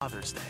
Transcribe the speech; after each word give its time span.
Father's 0.00 0.32
Day. 0.32 0.40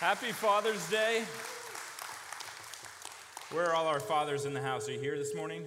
Happy 0.00 0.32
Father's 0.32 0.88
Day. 0.88 1.22
Where 3.52 3.66
are 3.66 3.74
all 3.74 3.86
our 3.86 4.00
fathers 4.00 4.46
in 4.46 4.54
the 4.54 4.62
house? 4.62 4.88
Are 4.88 4.92
you 4.92 5.00
here 5.00 5.18
this 5.18 5.34
morning? 5.34 5.64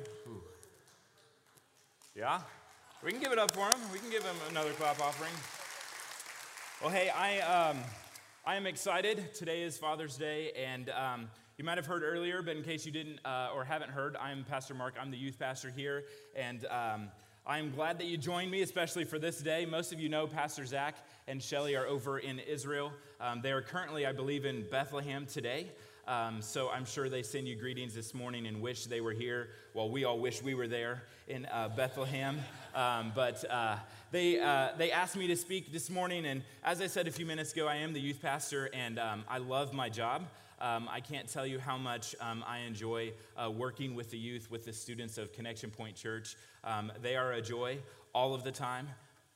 Yeah? 2.15 2.41
We 3.03 3.11
can 3.11 3.21
give 3.21 3.31
it 3.31 3.37
up 3.37 3.51
for 3.51 3.69
them. 3.69 3.79
We 3.93 3.99
can 3.99 4.09
give 4.09 4.23
them 4.23 4.35
another 4.49 4.71
clap 4.71 4.99
offering. 4.99 5.33
Well, 6.81 6.89
hey, 6.89 7.09
I, 7.09 7.41
um, 7.41 7.77
I 8.47 8.55
am 8.55 8.65
excited. 8.65 9.31
Today 9.35 9.61
is 9.61 9.77
Father's 9.77 10.17
Day, 10.17 10.53
and 10.53 10.89
um, 10.89 11.29
you 11.59 11.63
might 11.63 11.77
have 11.77 11.85
heard 11.85 12.01
earlier, 12.01 12.41
but 12.41 12.57
in 12.57 12.63
case 12.63 12.83
you 12.83 12.91
didn't 12.91 13.19
uh, 13.23 13.49
or 13.53 13.63
haven't 13.63 13.91
heard, 13.91 14.15
I'm 14.15 14.43
Pastor 14.43 14.73
Mark. 14.73 14.95
I'm 14.99 15.11
the 15.11 15.17
youth 15.17 15.37
pastor 15.37 15.69
here, 15.69 16.05
and 16.35 16.65
um, 16.65 17.09
I'm 17.49 17.71
glad 17.71 17.99
that 17.99 18.07
you 18.07 18.17
joined 18.17 18.51
me, 18.51 18.61
especially 18.61 19.05
for 19.05 19.19
this 19.19 19.39
day. 19.39 19.65
Most 19.65 19.93
of 19.93 20.01
you 20.01 20.09
know 20.09 20.27
Pastor 20.27 20.65
Zach 20.65 20.97
and 21.29 21.41
Shelly 21.41 21.77
are 21.77 21.87
over 21.87 22.19
in 22.19 22.39
Israel. 22.39 22.91
Um, 23.21 23.39
they 23.41 23.53
are 23.53 23.61
currently, 23.61 24.05
I 24.05 24.11
believe, 24.11 24.43
in 24.43 24.65
Bethlehem 24.69 25.25
today. 25.25 25.71
Um, 26.09 26.41
so 26.41 26.69
I'm 26.69 26.83
sure 26.83 27.07
they 27.07 27.23
send 27.23 27.47
you 27.47 27.55
greetings 27.55 27.95
this 27.95 28.13
morning 28.13 28.47
and 28.47 28.61
wish 28.61 28.83
they 28.87 28.99
were 28.99 29.13
here. 29.13 29.51
Well, 29.73 29.89
we 29.89 30.03
all 30.03 30.19
wish 30.19 30.43
we 30.43 30.55
were 30.55 30.67
there 30.67 31.03
in 31.29 31.45
uh, 31.45 31.69
Bethlehem. 31.69 32.37
Um, 32.75 33.13
but 33.15 33.49
uh, 33.49 33.77
they, 34.11 34.41
uh, 34.41 34.71
they 34.77 34.91
asked 34.91 35.15
me 35.15 35.27
to 35.27 35.37
speak 35.37 35.71
this 35.71 35.89
morning. 35.89 36.25
And 36.25 36.43
as 36.65 36.81
I 36.81 36.87
said 36.87 37.07
a 37.07 37.11
few 37.11 37.25
minutes 37.25 37.53
ago, 37.53 37.65
I 37.65 37.75
am 37.75 37.93
the 37.93 38.01
youth 38.01 38.21
pastor 38.21 38.69
and 38.73 38.99
um, 38.99 39.23
I 39.29 39.37
love 39.37 39.73
my 39.73 39.87
job. 39.87 40.27
Um, 40.59 40.89
I 40.91 40.99
can't 40.99 41.27
tell 41.27 41.45
you 41.45 41.59
how 41.59 41.77
much 41.77 42.15
um, 42.19 42.43
I 42.47 42.59
enjoy 42.59 43.13
uh, 43.37 43.49
working 43.49 43.95
with 43.95 44.09
the 44.09 44.17
youth, 44.17 44.49
with 44.49 44.65
the 44.65 44.73
students 44.73 45.17
of 45.17 45.31
Connection 45.31 45.69
Point 45.69 45.95
Church. 45.95 46.35
Um, 46.63 46.91
they 47.01 47.15
are 47.15 47.33
a 47.33 47.41
joy 47.41 47.77
all 48.13 48.33
of 48.33 48.43
the 48.43 48.51
time. 48.51 48.87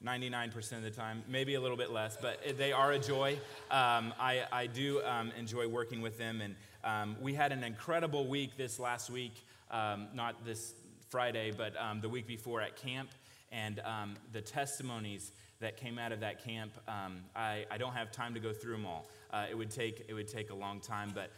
99% 0.04 0.72
of 0.78 0.82
the 0.82 0.90
time, 0.90 1.24
maybe 1.28 1.54
a 1.54 1.62
little 1.62 1.78
bit 1.78 1.92
less, 1.92 2.18
but 2.20 2.58
they 2.58 2.72
are 2.72 2.94
a 2.94 2.98
joy. 2.98 3.34
Um, 3.70 4.16
I, 4.20 4.46
I, 4.52 4.66
do 4.66 5.00
um, 5.04 5.32
enjoy 5.38 5.68
working 5.68 6.02
with 6.02 6.18
them. 6.18 6.42
And 6.42 6.56
um, 6.84 7.16
we 7.22 7.36
had 7.36 7.52
an 7.52 7.64
incredible 7.64 8.26
week 8.26 8.58
this 8.58 8.80
last 8.80 9.12
week, 9.12 9.36
not 9.72 10.44
this 10.44 10.74
Friday, 11.10 11.52
but 11.56 11.76
the 12.02 12.10
week 12.10 12.26
before 12.26 12.62
at 12.62 12.78
camp. 12.78 13.12
And 13.52 13.80
um, 13.82 14.16
the 14.32 14.42
testimonies 14.42 15.32
that 15.60 15.78
came 15.78 16.00
out 16.00 16.12
of 16.12 16.22
that 16.22 16.44
camp, 16.44 16.72
I, 17.36 17.66
I, 17.70 17.78
don't 17.78 17.94
have 17.94 18.12
time 18.12 18.34
to 18.34 18.40
go 18.40 18.52
through 18.52 18.74
them 18.74 18.86
all. 18.86 19.06
Uh, 19.32 19.46
it, 19.50 19.56
would 19.56 19.70
take, 19.70 20.06
it 20.08 20.14
would 20.14 20.28
take 20.28 20.50
a 20.50 20.56
long 20.56 20.80
time, 20.80 21.14
but 21.14 21.30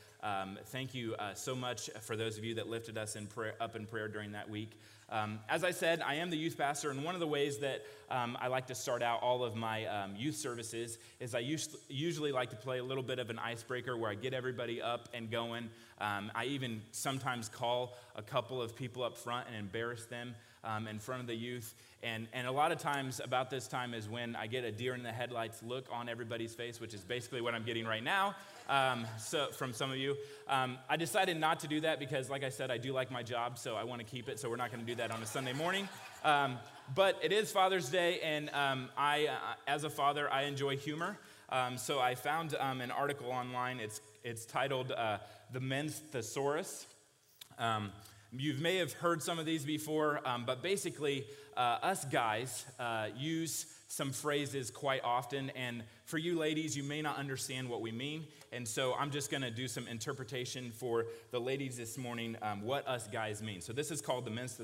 thank 0.67 0.95
you 0.95 1.13
uh, 1.15 1.33
so 1.33 1.53
much 1.53 1.89
for 2.01 2.15
those 2.15 2.37
of 2.37 2.45
you 2.45 2.55
that 2.55 2.69
lifted 2.69 2.97
us 2.97 3.17
in 3.17 3.27
prayer, 3.27 3.55
up 3.59 3.75
in 3.75 3.85
prayer 3.85 4.07
during 4.07 4.31
that 4.31 4.49
week. 4.49 4.71
Um, 5.13 5.39
as 5.47 5.63
I 5.63 5.69
said, 5.69 6.01
I 6.01 6.15
am 6.15 6.31
the 6.31 6.37
youth 6.37 6.57
pastor, 6.57 6.89
and 6.89 7.03
one 7.03 7.13
of 7.13 7.19
the 7.19 7.27
ways 7.27 7.59
that 7.59 7.85
um, 8.09 8.35
I 8.41 8.47
like 8.47 8.65
to 8.67 8.75
start 8.75 9.03
out 9.03 9.21
all 9.21 9.43
of 9.43 9.55
my 9.55 9.85
um, 9.85 10.15
youth 10.15 10.35
services 10.35 10.97
is 11.19 11.35
I 11.35 11.41
us- 11.41 11.75
usually 11.87 12.31
like 12.31 12.49
to 12.49 12.55
play 12.55 12.79
a 12.79 12.83
little 12.83 13.03
bit 13.03 13.19
of 13.19 13.29
an 13.29 13.37
icebreaker 13.37 13.95
where 13.95 14.09
I 14.09 14.15
get 14.15 14.33
everybody 14.33 14.81
up 14.81 15.09
and 15.13 15.29
going. 15.29 15.69
Um, 16.01 16.31
I 16.33 16.45
even 16.45 16.81
sometimes 16.91 17.47
call 17.47 17.95
a 18.15 18.23
couple 18.23 18.59
of 18.59 18.75
people 18.75 19.03
up 19.03 19.15
front 19.15 19.47
and 19.47 19.55
embarrass 19.55 20.05
them 20.05 20.33
um, 20.63 20.87
in 20.87 20.99
front 20.99 21.21
of 21.21 21.27
the 21.27 21.35
youth. 21.35 21.73
And, 22.01 22.27
and 22.33 22.47
a 22.47 22.51
lot 22.51 22.71
of 22.71 22.79
times 22.79 23.21
about 23.23 23.49
this 23.49 23.67
time 23.67 23.93
is 23.93 24.09
when 24.09 24.35
I 24.35 24.47
get 24.47 24.65
a 24.65 24.71
deer 24.71 24.93
in 24.93 25.03
the 25.03 25.11
headlights 25.11 25.63
look 25.63 25.85
on 25.91 26.09
everybody's 26.09 26.53
face, 26.53 26.81
which 26.81 26.93
is 26.93 27.01
basically 27.01 27.39
what 27.39 27.53
I'm 27.53 27.63
getting 27.63 27.85
right 27.85 28.03
now 28.03 28.35
um, 28.67 29.05
so, 29.17 29.47
from 29.51 29.71
some 29.71 29.89
of 29.89 29.97
you. 29.97 30.15
Um, 30.47 30.77
I 30.89 30.97
decided 30.97 31.39
not 31.39 31.61
to 31.61 31.67
do 31.67 31.79
that 31.81 31.99
because, 31.99 32.29
like 32.29 32.43
I 32.43 32.49
said, 32.49 32.71
I 32.71 32.77
do 32.77 32.91
like 32.91 33.09
my 33.09 33.23
job, 33.23 33.57
so 33.57 33.75
I 33.75 33.83
want 33.85 33.99
to 33.99 34.05
keep 34.05 34.27
it. 34.27 34.39
So 34.39 34.49
we're 34.49 34.57
not 34.57 34.69
going 34.69 34.81
to 34.81 34.85
do 34.85 34.95
that 34.95 35.11
on 35.11 35.21
a 35.21 35.25
Sunday 35.25 35.53
morning. 35.53 35.87
Um, 36.25 36.57
but 36.93 37.17
it 37.23 37.31
is 37.31 37.51
Father's 37.51 37.89
Day, 37.89 38.19
and 38.21 38.49
um, 38.49 38.89
I, 38.97 39.27
uh, 39.27 39.37
as 39.67 39.85
a 39.85 39.89
father, 39.89 40.31
I 40.31 40.43
enjoy 40.43 40.75
humor. 40.75 41.17
Um, 41.49 41.77
so 41.77 41.99
I 41.99 42.15
found 42.15 42.53
an 42.53 42.91
article 42.91 43.31
online. 43.31 43.79
It's, 43.79 44.01
it's 44.23 44.45
titled 44.45 44.91
uh, 44.91 45.19
The 45.53 45.59
Men's 45.59 45.99
Thesaurus. 45.99 46.87
You 48.35 48.55
may 48.55 48.77
have 48.77 48.93
heard 48.93 49.21
some 49.21 49.39
of 49.39 49.45
these 49.45 49.63
before, 49.63 50.19
but 50.45 50.61
basically, 50.61 51.25
uh, 51.55 51.77
us 51.83 52.05
guys 52.05 52.65
uh, 52.79 53.07
use 53.15 53.67
some 53.87 54.11
phrases 54.11 54.71
quite 54.71 55.03
often. 55.03 55.51
And 55.51 55.83
for 56.05 56.17
you 56.17 56.37
ladies, 56.37 56.75
you 56.75 56.83
may 56.83 57.01
not 57.01 57.17
understand 57.17 57.69
what 57.69 57.81
we 57.81 57.91
mean. 57.91 58.25
And 58.51 58.67
so 58.67 58.95
I'm 58.95 59.11
just 59.11 59.29
going 59.29 59.43
to 59.43 59.51
do 59.51 59.67
some 59.67 59.87
interpretation 59.87 60.71
for 60.71 61.05
the 61.31 61.39
ladies 61.39 61.77
this 61.77 61.97
morning, 61.97 62.35
um, 62.41 62.63
what 62.63 62.87
us 62.87 63.07
guys 63.07 63.43
mean. 63.43 63.61
So 63.61 63.71
this 63.71 63.91
is 63.91 64.01
called 64.01 64.25
the 64.25 64.31
men's 64.31 64.59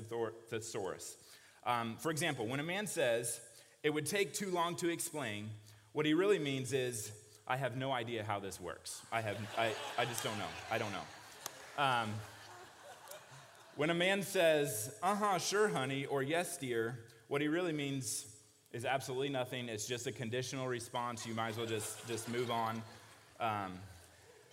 thesaurus. 0.48 1.16
Um, 1.64 1.96
for 1.98 2.10
example, 2.10 2.46
when 2.46 2.58
a 2.58 2.64
man 2.64 2.86
says, 2.86 3.40
it 3.82 3.90
would 3.90 4.06
take 4.06 4.34
too 4.34 4.50
long 4.50 4.74
to 4.76 4.88
explain, 4.88 5.50
what 5.92 6.06
he 6.06 6.14
really 6.14 6.38
means 6.38 6.72
is, 6.72 7.12
I 7.46 7.56
have 7.56 7.76
no 7.76 7.92
idea 7.92 8.24
how 8.24 8.38
this 8.38 8.60
works. 8.60 9.02
I, 9.10 9.20
have, 9.20 9.36
I, 9.58 9.72
I 9.98 10.04
just 10.04 10.22
don't 10.22 10.38
know. 10.38 10.44
I 10.70 10.78
don't 10.78 10.92
know. 10.92 11.82
When 13.80 13.88
a 13.88 13.94
man 13.94 14.22
says, 14.22 14.94
uh 15.02 15.14
huh, 15.14 15.38
sure, 15.38 15.66
honey, 15.66 16.04
or 16.04 16.22
yes, 16.22 16.58
dear, 16.58 16.98
what 17.28 17.40
he 17.40 17.48
really 17.48 17.72
means 17.72 18.26
is 18.74 18.84
absolutely 18.84 19.30
nothing. 19.30 19.70
It's 19.70 19.86
just 19.86 20.06
a 20.06 20.12
conditional 20.12 20.68
response. 20.68 21.26
You 21.26 21.32
might 21.32 21.48
as 21.48 21.56
well 21.56 21.64
just, 21.64 22.06
just 22.06 22.28
move 22.28 22.50
on. 22.50 22.82
Um, 23.40 23.72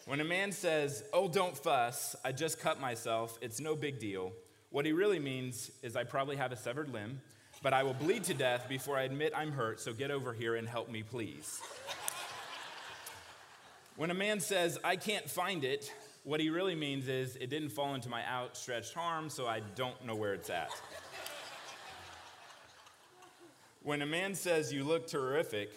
when 0.05 0.21
a 0.21 0.23
man 0.23 0.53
says, 0.53 1.03
Oh, 1.11 1.27
don't 1.27 1.57
fuss, 1.57 2.15
I 2.23 2.31
just 2.31 2.61
cut 2.61 2.79
myself, 2.79 3.37
it's 3.41 3.59
no 3.59 3.75
big 3.75 3.99
deal, 3.99 4.31
what 4.69 4.85
he 4.85 4.93
really 4.93 5.19
means 5.19 5.71
is, 5.83 5.97
I 5.97 6.05
probably 6.05 6.37
have 6.37 6.53
a 6.53 6.57
severed 6.57 6.93
limb, 6.93 7.19
but 7.61 7.73
I 7.73 7.83
will 7.83 7.95
bleed 7.95 8.23
to 8.23 8.33
death 8.33 8.69
before 8.69 8.95
I 8.95 9.01
admit 9.01 9.33
I'm 9.35 9.51
hurt, 9.51 9.81
so 9.81 9.91
get 9.91 10.09
over 10.09 10.31
here 10.31 10.55
and 10.55 10.65
help 10.65 10.89
me, 10.89 11.03
please. 11.03 11.59
when 13.97 14.09
a 14.09 14.13
man 14.13 14.39
says, 14.39 14.79
I 14.85 14.95
can't 14.95 15.29
find 15.29 15.65
it, 15.65 15.91
what 16.27 16.41
he 16.41 16.49
really 16.49 16.75
means 16.75 17.07
is, 17.07 17.37
It 17.37 17.49
didn't 17.49 17.69
fall 17.69 17.95
into 17.95 18.09
my 18.09 18.21
outstretched 18.27 18.97
arm, 18.97 19.29
so 19.29 19.47
I 19.47 19.61
don't 19.75 20.05
know 20.05 20.13
where 20.13 20.33
it's 20.33 20.49
at. 20.49 20.69
When 23.81 24.01
a 24.01 24.05
man 24.05 24.35
says, 24.35 24.73
You 24.73 24.83
look 24.83 25.07
terrific, 25.07 25.71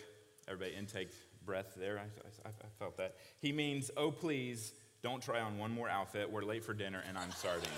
everybody 0.48 0.76
intake 0.76 1.10
breath 1.46 1.74
there. 1.76 1.98
I, 1.98 2.48
I, 2.48 2.50
I, 2.50 2.68
felt 2.80 2.96
that. 2.96 3.14
He 3.38 3.52
means, 3.52 3.92
Oh, 3.96 4.10
please, 4.10 4.72
don't 5.04 5.22
try 5.22 5.40
on 5.40 5.56
one 5.56 5.70
more 5.70 5.88
outfit. 5.88 6.28
We're 6.28 6.42
late 6.42 6.64
for 6.64 6.74
dinner 6.74 7.00
and 7.08 7.16
I'm 7.16 7.30
starving. 7.30 7.70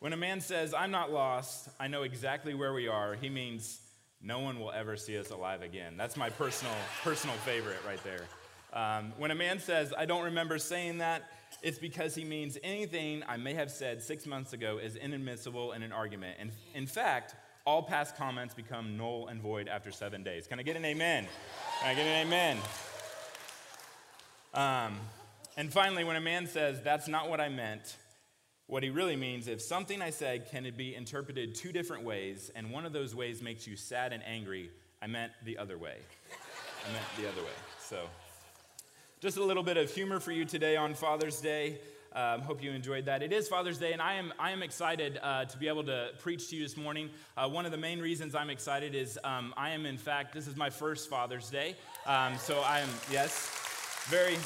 when 0.00 0.14
a 0.14 0.16
man 0.16 0.40
says, 0.40 0.72
I'm 0.72 0.90
not 0.90 1.12
lost, 1.12 1.68
I 1.78 1.86
know 1.86 2.02
exactly 2.02 2.54
where 2.54 2.72
we 2.72 2.88
are, 2.88 3.14
he 3.14 3.28
means, 3.28 3.78
No 4.22 4.38
one 4.38 4.58
will 4.58 4.72
ever 4.72 4.96
see 4.96 5.18
us 5.18 5.28
alive 5.28 5.60
again. 5.60 5.98
That's 5.98 6.16
my 6.16 6.30
personal, 6.30 6.74
personal 7.04 7.36
favorite 7.36 7.80
right 7.86 8.02
there. 8.04 8.22
Um, 8.72 9.12
when 9.16 9.30
a 9.30 9.34
man 9.34 9.60
says, 9.60 9.94
I 9.96 10.04
don't 10.04 10.24
remember 10.24 10.58
saying 10.58 10.98
that, 10.98 11.30
it's 11.62 11.78
because 11.78 12.14
he 12.14 12.24
means 12.24 12.58
anything 12.62 13.22
I 13.26 13.36
may 13.36 13.54
have 13.54 13.70
said 13.70 14.02
six 14.02 14.26
months 14.26 14.52
ago 14.52 14.78
is 14.78 14.96
inadmissible 14.96 15.72
in 15.72 15.82
an 15.82 15.92
argument. 15.92 16.36
And 16.38 16.52
in 16.74 16.86
fact, 16.86 17.34
all 17.64 17.82
past 17.82 18.16
comments 18.16 18.54
become 18.54 18.96
null 18.96 19.28
and 19.28 19.40
void 19.40 19.68
after 19.68 19.90
seven 19.90 20.22
days. 20.22 20.46
Can 20.46 20.58
I 20.58 20.62
get 20.62 20.76
an 20.76 20.84
amen? 20.84 21.26
Can 21.80 21.90
I 21.90 21.94
get 21.94 22.06
an 22.06 22.26
amen? 22.26 22.58
Um, 24.54 24.98
and 25.56 25.72
finally, 25.72 26.04
when 26.04 26.16
a 26.16 26.20
man 26.20 26.46
says, 26.46 26.80
That's 26.82 27.08
not 27.08 27.28
what 27.28 27.40
I 27.40 27.48
meant, 27.48 27.96
what 28.68 28.82
he 28.82 28.90
really 28.90 29.16
means, 29.16 29.48
is 29.48 29.54
if 29.54 29.62
something 29.62 30.00
I 30.00 30.10
said 30.10 30.50
can 30.50 30.70
be 30.76 30.94
interpreted 30.94 31.54
two 31.54 31.72
different 31.72 32.04
ways, 32.04 32.50
and 32.54 32.70
one 32.70 32.86
of 32.86 32.92
those 32.92 33.14
ways 33.14 33.42
makes 33.42 33.66
you 33.66 33.76
sad 33.76 34.12
and 34.12 34.22
angry, 34.24 34.70
I 35.02 35.06
meant 35.06 35.32
the 35.44 35.58
other 35.58 35.78
way. 35.78 35.96
I 36.88 36.92
meant 36.92 37.04
the 37.18 37.28
other 37.28 37.42
way. 37.42 37.56
So, 37.80 38.04
just 39.20 39.36
a 39.36 39.42
little 39.42 39.64
bit 39.64 39.76
of 39.76 39.92
humor 39.92 40.20
for 40.20 40.30
you 40.30 40.44
today 40.44 40.76
on 40.76 40.94
Father's 40.94 41.40
Day. 41.40 41.80
Um, 42.12 42.40
hope 42.40 42.62
you 42.62 42.70
enjoyed 42.70 43.06
that. 43.06 43.20
It 43.20 43.32
is 43.32 43.48
Father's 43.48 43.76
Day, 43.76 43.92
and 43.92 44.00
I 44.00 44.14
am, 44.14 44.32
I 44.38 44.52
am 44.52 44.62
excited 44.62 45.18
uh, 45.20 45.44
to 45.46 45.58
be 45.58 45.66
able 45.66 45.82
to 45.84 46.10
preach 46.20 46.50
to 46.50 46.56
you 46.56 46.62
this 46.62 46.76
morning. 46.76 47.10
Uh, 47.36 47.48
one 47.48 47.66
of 47.66 47.72
the 47.72 47.78
main 47.78 48.00
reasons 48.00 48.36
I'm 48.36 48.48
excited 48.48 48.94
is 48.94 49.18
um, 49.24 49.52
I 49.56 49.70
am, 49.70 49.86
in 49.86 49.98
fact, 49.98 50.34
this 50.34 50.46
is 50.46 50.54
my 50.54 50.70
first 50.70 51.10
Father's 51.10 51.50
Day. 51.50 51.74
Um, 52.06 52.38
so 52.38 52.60
I 52.60 52.78
am, 52.78 52.88
yes, 53.10 54.04
very, 54.06 54.36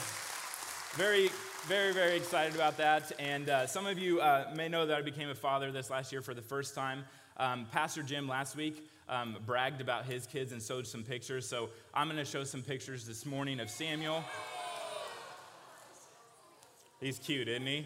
very, 0.94 1.28
very, 1.66 1.92
very 1.92 2.16
excited 2.16 2.54
about 2.54 2.78
that. 2.78 3.12
And 3.18 3.50
uh, 3.50 3.66
some 3.66 3.86
of 3.86 3.98
you 3.98 4.20
uh, 4.20 4.52
may 4.56 4.68
know 4.70 4.86
that 4.86 4.96
I 4.96 5.02
became 5.02 5.28
a 5.28 5.34
father 5.34 5.70
this 5.70 5.90
last 5.90 6.12
year 6.12 6.22
for 6.22 6.32
the 6.32 6.42
first 6.42 6.74
time. 6.74 7.04
Um, 7.36 7.66
Pastor 7.70 8.02
Jim 8.02 8.26
last 8.26 8.56
week 8.56 8.88
um, 9.10 9.36
bragged 9.44 9.82
about 9.82 10.06
his 10.06 10.26
kids 10.26 10.50
and 10.52 10.62
showed 10.62 10.86
some 10.86 11.02
pictures. 11.02 11.46
So 11.46 11.68
I'm 11.92 12.06
going 12.06 12.16
to 12.16 12.24
show 12.24 12.44
some 12.44 12.62
pictures 12.62 13.04
this 13.04 13.26
morning 13.26 13.60
of 13.60 13.68
Samuel. 13.68 14.24
He's 17.02 17.18
cute, 17.18 17.48
isn't 17.48 17.66
he? 17.66 17.84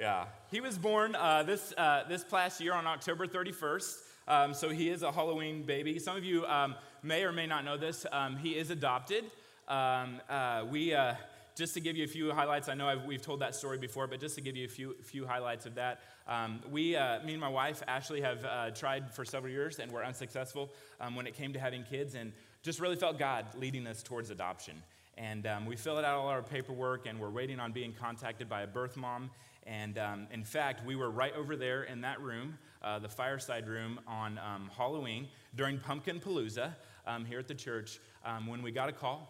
yeah. 0.00 0.24
He 0.50 0.62
was 0.62 0.78
born 0.78 1.14
uh, 1.14 1.42
this, 1.42 1.74
uh, 1.76 2.04
this 2.08 2.24
past 2.24 2.62
year 2.62 2.72
on 2.72 2.86
October 2.86 3.26
31st. 3.26 3.96
Um, 4.26 4.54
so 4.54 4.70
he 4.70 4.88
is 4.88 5.02
a 5.02 5.12
Halloween 5.12 5.64
baby. 5.64 5.98
Some 5.98 6.16
of 6.16 6.24
you 6.24 6.46
um, 6.46 6.74
may 7.02 7.24
or 7.24 7.32
may 7.32 7.46
not 7.46 7.66
know 7.66 7.76
this. 7.76 8.06
Um, 8.10 8.38
he 8.38 8.56
is 8.56 8.70
adopted. 8.70 9.24
Um, 9.68 10.22
uh, 10.30 10.64
we 10.70 10.94
uh, 10.94 11.16
just 11.54 11.74
to 11.74 11.80
give 11.80 11.94
you 11.94 12.04
a 12.04 12.08
few 12.08 12.32
highlights, 12.32 12.70
I 12.70 12.74
know 12.74 12.88
I've, 12.88 13.04
we've 13.04 13.20
told 13.20 13.40
that 13.40 13.54
story 13.54 13.76
before, 13.76 14.06
but 14.06 14.18
just 14.18 14.36
to 14.36 14.40
give 14.40 14.56
you 14.56 14.64
a 14.64 14.70
few, 14.70 14.96
few 15.02 15.26
highlights 15.26 15.66
of 15.66 15.74
that, 15.74 16.00
um, 16.26 16.60
we, 16.70 16.96
uh, 16.96 17.22
me 17.22 17.32
and 17.32 17.40
my 17.40 17.50
wife, 17.50 17.82
Ashley, 17.86 18.22
have 18.22 18.46
uh, 18.46 18.70
tried 18.70 19.12
for 19.12 19.26
several 19.26 19.52
years 19.52 19.78
and 19.78 19.92
were 19.92 20.02
unsuccessful 20.02 20.70
um, 21.02 21.14
when 21.16 21.26
it 21.26 21.34
came 21.34 21.52
to 21.52 21.60
having 21.60 21.82
kids, 21.82 22.14
and 22.14 22.32
just 22.62 22.80
really 22.80 22.96
felt 22.96 23.18
God 23.18 23.44
leading 23.58 23.86
us 23.86 24.02
towards 24.02 24.30
adoption. 24.30 24.82
And 25.18 25.48
um, 25.48 25.66
we 25.66 25.74
filled 25.74 25.98
out 25.98 26.14
all 26.14 26.28
our 26.28 26.42
paperwork, 26.42 27.06
and 27.06 27.18
we're 27.18 27.28
waiting 27.28 27.58
on 27.58 27.72
being 27.72 27.92
contacted 27.92 28.48
by 28.48 28.62
a 28.62 28.68
birth 28.68 28.96
mom. 28.96 29.30
And 29.66 29.98
um, 29.98 30.28
in 30.32 30.44
fact, 30.44 30.86
we 30.86 30.94
were 30.94 31.10
right 31.10 31.34
over 31.34 31.56
there 31.56 31.82
in 31.82 32.02
that 32.02 32.20
room, 32.20 32.56
uh, 32.82 33.00
the 33.00 33.08
fireside 33.08 33.66
room, 33.66 33.98
on 34.06 34.38
um, 34.38 34.70
Halloween 34.76 35.26
during 35.56 35.80
Pumpkin 35.80 36.20
Palooza 36.20 36.72
um, 37.04 37.24
here 37.24 37.40
at 37.40 37.48
the 37.48 37.54
church 37.54 37.98
um, 38.24 38.46
when 38.46 38.62
we 38.62 38.70
got 38.70 38.88
a 38.88 38.92
call 38.92 39.28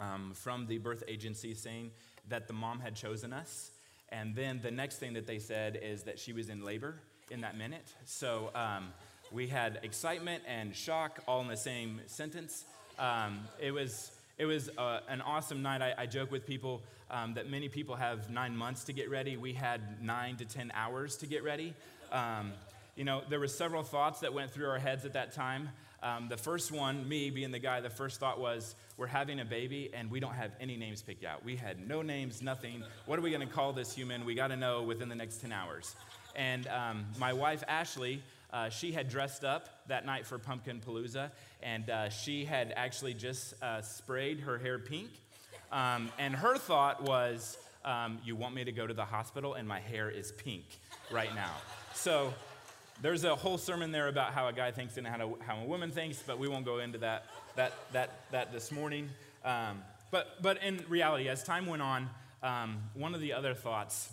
um, 0.00 0.32
from 0.34 0.66
the 0.66 0.78
birth 0.78 1.04
agency 1.06 1.54
saying 1.54 1.92
that 2.28 2.48
the 2.48 2.52
mom 2.52 2.80
had 2.80 2.96
chosen 2.96 3.32
us. 3.32 3.70
And 4.08 4.34
then 4.34 4.60
the 4.60 4.72
next 4.72 4.96
thing 4.96 5.12
that 5.12 5.26
they 5.26 5.38
said 5.38 5.78
is 5.80 6.02
that 6.02 6.18
she 6.18 6.32
was 6.32 6.48
in 6.48 6.64
labor 6.64 6.96
in 7.30 7.42
that 7.42 7.56
minute. 7.56 7.86
So 8.04 8.50
we 9.30 9.46
had 9.46 9.78
excitement 9.82 10.42
and 10.48 10.74
shock 10.74 11.20
all 11.28 11.40
in 11.42 11.48
the 11.48 11.56
same 11.56 12.00
sentence. 12.06 12.64
It 13.60 13.72
was, 13.72 14.10
it 14.38 14.44
was 14.44 14.68
uh, 14.76 15.00
an 15.08 15.20
awesome 15.22 15.62
night. 15.62 15.80
I, 15.80 15.94
I 15.96 16.06
joke 16.06 16.30
with 16.30 16.46
people 16.46 16.82
um, 17.10 17.34
that 17.34 17.48
many 17.48 17.68
people 17.68 17.96
have 17.96 18.30
nine 18.30 18.56
months 18.56 18.84
to 18.84 18.92
get 18.92 19.10
ready. 19.10 19.36
We 19.36 19.54
had 19.54 20.02
nine 20.02 20.36
to 20.36 20.44
10 20.44 20.72
hours 20.74 21.16
to 21.18 21.26
get 21.26 21.42
ready. 21.42 21.74
Um, 22.12 22.52
you 22.96 23.04
know, 23.04 23.22
there 23.28 23.40
were 23.40 23.48
several 23.48 23.82
thoughts 23.82 24.20
that 24.20 24.34
went 24.34 24.50
through 24.50 24.68
our 24.68 24.78
heads 24.78 25.04
at 25.04 25.14
that 25.14 25.32
time. 25.32 25.70
Um, 26.02 26.28
the 26.28 26.36
first 26.36 26.70
one, 26.70 27.08
me 27.08 27.30
being 27.30 27.50
the 27.50 27.58
guy, 27.58 27.80
the 27.80 27.90
first 27.90 28.20
thought 28.20 28.38
was, 28.38 28.74
we're 28.98 29.06
having 29.06 29.40
a 29.40 29.44
baby 29.44 29.90
and 29.92 30.10
we 30.10 30.20
don't 30.20 30.34
have 30.34 30.52
any 30.60 30.76
names 30.76 31.02
picked 31.02 31.24
out. 31.24 31.44
We 31.44 31.56
had 31.56 31.86
no 31.86 32.02
names, 32.02 32.42
nothing. 32.42 32.82
What 33.06 33.18
are 33.18 33.22
we 33.22 33.30
going 33.30 33.46
to 33.46 33.52
call 33.52 33.72
this 33.72 33.94
human? 33.94 34.24
We 34.24 34.34
got 34.34 34.48
to 34.48 34.56
know 34.56 34.82
within 34.82 35.08
the 35.08 35.14
next 35.14 35.40
10 35.40 35.52
hours. 35.52 35.96
And 36.34 36.66
um, 36.68 37.06
my 37.18 37.32
wife, 37.32 37.64
Ashley, 37.66 38.22
uh, 38.56 38.70
she 38.70 38.90
had 38.90 39.10
dressed 39.10 39.44
up 39.44 39.68
that 39.86 40.06
night 40.06 40.24
for 40.24 40.38
Pumpkin 40.38 40.80
Palooza, 40.80 41.30
and 41.62 41.90
uh, 41.90 42.08
she 42.08 42.46
had 42.46 42.72
actually 42.74 43.12
just 43.12 43.52
uh, 43.62 43.82
sprayed 43.82 44.40
her 44.40 44.56
hair 44.56 44.78
pink. 44.78 45.10
Um, 45.70 46.10
and 46.18 46.34
her 46.34 46.56
thought 46.56 47.02
was, 47.02 47.58
um, 47.84 48.18
You 48.24 48.34
want 48.34 48.54
me 48.54 48.64
to 48.64 48.72
go 48.72 48.86
to 48.86 48.94
the 48.94 49.04
hospital, 49.04 49.52
and 49.52 49.68
my 49.68 49.78
hair 49.78 50.08
is 50.08 50.32
pink 50.32 50.64
right 51.10 51.34
now. 51.34 51.52
So 51.92 52.32
there's 53.02 53.24
a 53.24 53.36
whole 53.36 53.58
sermon 53.58 53.92
there 53.92 54.08
about 54.08 54.32
how 54.32 54.48
a 54.48 54.54
guy 54.54 54.70
thinks 54.70 54.96
and 54.96 55.06
how, 55.06 55.36
how 55.46 55.58
a 55.60 55.66
woman 55.66 55.90
thinks, 55.90 56.22
but 56.26 56.38
we 56.38 56.48
won't 56.48 56.64
go 56.64 56.78
into 56.78 56.96
that, 56.98 57.26
that, 57.56 57.74
that, 57.92 58.10
that 58.30 58.54
this 58.54 58.72
morning. 58.72 59.10
Um, 59.44 59.82
but, 60.10 60.40
but 60.40 60.62
in 60.62 60.82
reality, 60.88 61.28
as 61.28 61.42
time 61.42 61.66
went 61.66 61.82
on, 61.82 62.08
um, 62.42 62.78
one 62.94 63.14
of 63.14 63.20
the 63.20 63.34
other 63.34 63.52
thoughts 63.52 64.10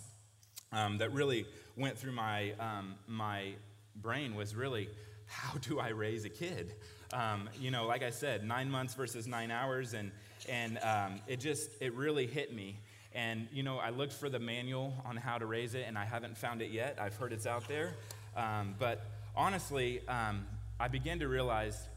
um, 0.70 0.98
that 0.98 1.14
really 1.14 1.46
went 1.76 1.96
through 1.96 2.12
my, 2.12 2.52
um, 2.60 2.96
my 3.08 3.54
brain 3.96 4.34
was 4.34 4.54
really, 4.54 4.88
how 5.26 5.58
do 5.58 5.78
I 5.78 5.88
raise 5.88 6.24
a 6.24 6.30
kid? 6.30 6.74
Um, 7.12 7.48
you 7.60 7.70
know, 7.70 7.86
like 7.86 8.02
I 8.02 8.10
said, 8.10 8.44
nine 8.44 8.70
months 8.70 8.94
versus 8.94 9.26
nine 9.26 9.50
hours, 9.50 9.94
and, 9.94 10.10
and 10.48 10.78
um, 10.78 11.20
it 11.26 11.40
just, 11.40 11.70
it 11.80 11.94
really 11.94 12.26
hit 12.26 12.54
me. 12.54 12.76
And, 13.14 13.46
you 13.52 13.62
know, 13.62 13.78
I 13.78 13.90
looked 13.90 14.12
for 14.12 14.28
the 14.28 14.40
manual 14.40 14.92
on 15.04 15.16
how 15.16 15.38
to 15.38 15.46
raise 15.46 15.74
it, 15.74 15.84
and 15.86 15.96
I 15.96 16.04
haven't 16.04 16.36
found 16.36 16.62
it 16.62 16.70
yet. 16.72 16.98
I've 17.00 17.14
heard 17.14 17.32
it's 17.32 17.46
out 17.46 17.68
there. 17.68 17.94
Um, 18.36 18.74
but 18.78 19.04
honestly, 19.36 20.00
um, 20.08 20.44
I 20.80 20.88
began 20.88 21.20
to 21.20 21.28
realize 21.28 21.88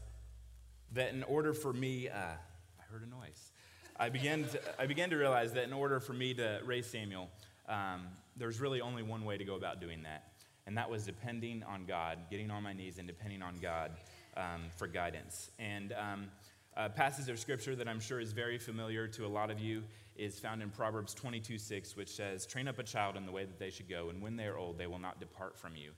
that 0.92 1.12
in 1.12 1.24
order 1.24 1.52
for 1.52 1.72
me, 1.72 2.08
uh, 2.08 2.16
I 2.16 2.92
heard 2.92 3.02
a 3.02 3.10
noise. 3.10 3.50
I 3.98 4.10
began, 4.10 4.44
to, 4.44 4.60
I 4.78 4.86
began 4.86 5.10
to 5.10 5.16
realize 5.16 5.54
that 5.54 5.64
in 5.64 5.72
order 5.72 5.98
for 5.98 6.12
me 6.12 6.34
to 6.34 6.60
raise 6.64 6.86
Samuel, 6.86 7.28
um, 7.68 8.06
there's 8.36 8.60
really 8.60 8.80
only 8.80 9.02
one 9.02 9.24
way 9.24 9.36
to 9.36 9.44
go 9.44 9.56
about 9.56 9.80
doing 9.80 10.04
that. 10.04 10.22
And 10.68 10.76
that 10.76 10.90
was 10.90 11.06
depending 11.06 11.62
on 11.62 11.86
God, 11.86 12.18
getting 12.30 12.50
on 12.50 12.62
my 12.62 12.74
knees 12.74 12.98
and 12.98 13.08
depending 13.08 13.40
on 13.40 13.54
God 13.62 13.92
um, 14.36 14.64
for 14.76 14.86
guidance. 14.86 15.50
And 15.58 15.94
um, 15.94 16.28
a 16.76 16.90
passage 16.90 17.30
of 17.30 17.38
scripture 17.38 17.74
that 17.74 17.88
I'm 17.88 18.00
sure 18.00 18.20
is 18.20 18.32
very 18.32 18.58
familiar 18.58 19.08
to 19.08 19.24
a 19.24 19.28
lot 19.28 19.50
of 19.50 19.58
you 19.58 19.82
is 20.14 20.38
found 20.38 20.60
in 20.60 20.68
Proverbs 20.68 21.14
22 21.14 21.56
6, 21.56 21.96
which 21.96 22.10
says, 22.10 22.44
Train 22.44 22.68
up 22.68 22.78
a 22.78 22.82
child 22.82 23.16
in 23.16 23.24
the 23.24 23.32
way 23.32 23.46
that 23.46 23.58
they 23.58 23.70
should 23.70 23.88
go, 23.88 24.10
and 24.10 24.20
when 24.20 24.36
they 24.36 24.44
are 24.44 24.58
old, 24.58 24.76
they 24.76 24.86
will 24.86 24.98
not 24.98 25.18
depart 25.18 25.58
from 25.58 25.74
you. 25.74 25.92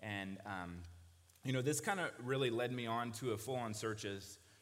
And, 0.00 0.38
um, 0.44 0.78
you 1.44 1.52
know, 1.52 1.62
this 1.62 1.78
kind 1.78 2.00
of 2.00 2.10
really 2.24 2.50
led 2.50 2.72
me 2.72 2.88
on 2.88 3.12
to 3.12 3.30
a 3.30 3.38
full 3.38 3.54
on 3.54 3.74
search, 3.74 4.04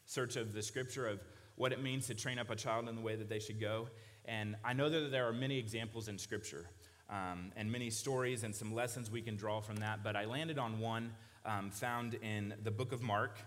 search 0.05 0.37
of 0.37 0.53
the 0.53 0.63
scripture 0.63 1.07
of 1.07 1.25
what 1.57 1.73
it 1.73 1.83
means 1.83 2.07
to 2.09 2.15
train 2.15 2.39
up 2.39 2.51
a 2.51 2.57
child 2.57 2.87
in 2.87 2.97
the 2.97 3.01
way 3.01 3.17
that 3.17 3.31
they 3.31 3.39
should 3.39 3.63
go. 3.63 3.89
And 4.27 4.57
I 4.63 4.75
know 4.75 4.91
that 4.91 5.11
there 5.11 5.27
are 5.27 5.33
many 5.33 5.59
examples 5.59 6.09
in 6.09 6.19
scripture 6.19 6.67
um, 7.15 7.53
and 7.57 7.71
many 7.71 7.91
stories 7.91 8.43
and 8.43 8.55
some 8.55 8.75
lessons 8.75 9.11
we 9.11 9.23
can 9.23 9.37
draw 9.37 9.61
from 9.61 9.77
that, 9.77 10.03
but 10.03 10.17
I 10.17 10.25
landed 10.25 10.59
on 10.59 10.81
one 10.81 11.13
um, 11.47 11.71
found 11.71 12.15
in 12.15 12.55
the 12.65 12.71
book 12.71 12.93
of 12.93 13.03
Mark. 13.03 13.39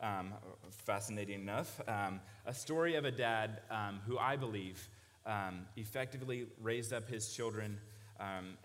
Um, 0.00 0.34
fascinating 0.70 1.40
enough, 1.40 1.80
um, 1.88 2.20
a 2.44 2.52
story 2.52 2.96
of 2.96 3.06
a 3.06 3.10
dad 3.10 3.62
um, 3.70 4.00
who 4.06 4.18
I 4.18 4.36
believe 4.36 4.86
um, 5.24 5.64
effectively 5.76 6.46
raised 6.60 6.92
up 6.92 7.08
his 7.08 7.32
children 7.32 7.78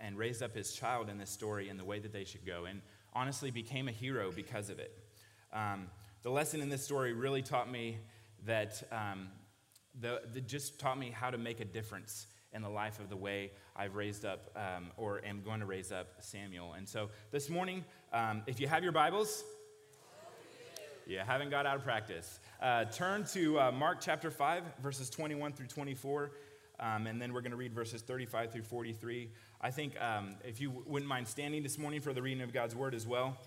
and 0.01 0.17
raised 0.17 0.41
up 0.43 0.53
his 0.53 0.73
child 0.73 1.09
in 1.09 1.17
this 1.17 1.29
story 1.29 1.69
in 1.69 1.77
the 1.77 1.85
way 1.85 1.99
that 1.99 2.11
they 2.11 2.25
should 2.25 2.45
go, 2.45 2.65
and 2.65 2.81
honestly 3.13 3.51
became 3.51 3.87
a 3.87 3.91
hero 3.91 4.31
because 4.31 4.69
of 4.69 4.79
it. 4.79 4.91
The 6.23 6.31
lesson 6.31 6.61
in 6.61 6.67
this 6.67 6.83
story 6.83 7.13
really 7.13 7.43
taught 7.43 7.71
me 7.71 7.99
that, 8.45 8.83
the, 10.01 10.21
the, 10.33 10.41
just 10.41 10.79
taught 10.79 10.97
me 10.97 11.11
how 11.11 11.29
to 11.29 11.37
make 11.37 11.61
a 11.61 11.65
difference 11.65 12.27
in 12.53 12.61
the 12.61 12.69
life 12.69 12.99
of 12.99 13.09
the 13.09 13.15
way 13.15 13.51
I've 13.75 13.95
raised 13.95 14.25
up 14.25 14.51
um, 14.55 14.91
or 14.97 15.23
am 15.23 15.41
going 15.41 15.59
to 15.59 15.65
raise 15.65 15.91
up 15.91 16.07
Samuel. 16.19 16.73
And 16.73 16.87
so 16.87 17.09
this 17.31 17.49
morning, 17.49 17.85
um, 18.11 18.41
if 18.47 18.59
you 18.59 18.67
have 18.67 18.83
your 18.83 18.91
Bibles, 18.91 19.43
you 21.05 21.19
haven't 21.19 21.49
got 21.49 21.65
out 21.65 21.75
of 21.75 21.83
practice. 21.83 22.39
Uh, 22.61 22.85
turn 22.85 23.23
to 23.33 23.59
uh, 23.59 23.71
Mark 23.71 23.99
chapter 24.01 24.31
5, 24.31 24.63
verses 24.81 25.09
21 25.09 25.53
through 25.53 25.67
24. 25.67 26.31
Um, 26.79 27.07
and 27.07 27.21
then 27.21 27.33
we're 27.33 27.41
going 27.41 27.51
to 27.51 27.57
read 27.57 27.73
verses 27.73 28.01
35 28.01 28.51
through 28.51 28.63
43. 28.63 29.29
I 29.61 29.71
think 29.71 29.99
um, 30.01 30.35
if 30.43 30.61
you 30.61 30.83
wouldn't 30.85 31.09
mind 31.09 31.27
standing 31.27 31.61
this 31.61 31.77
morning 31.77 32.01
for 32.01 32.13
the 32.13 32.21
reading 32.21 32.41
of 32.41 32.53
God's 32.53 32.75
word 32.75 32.95
as 32.95 33.05
well. 33.05 33.37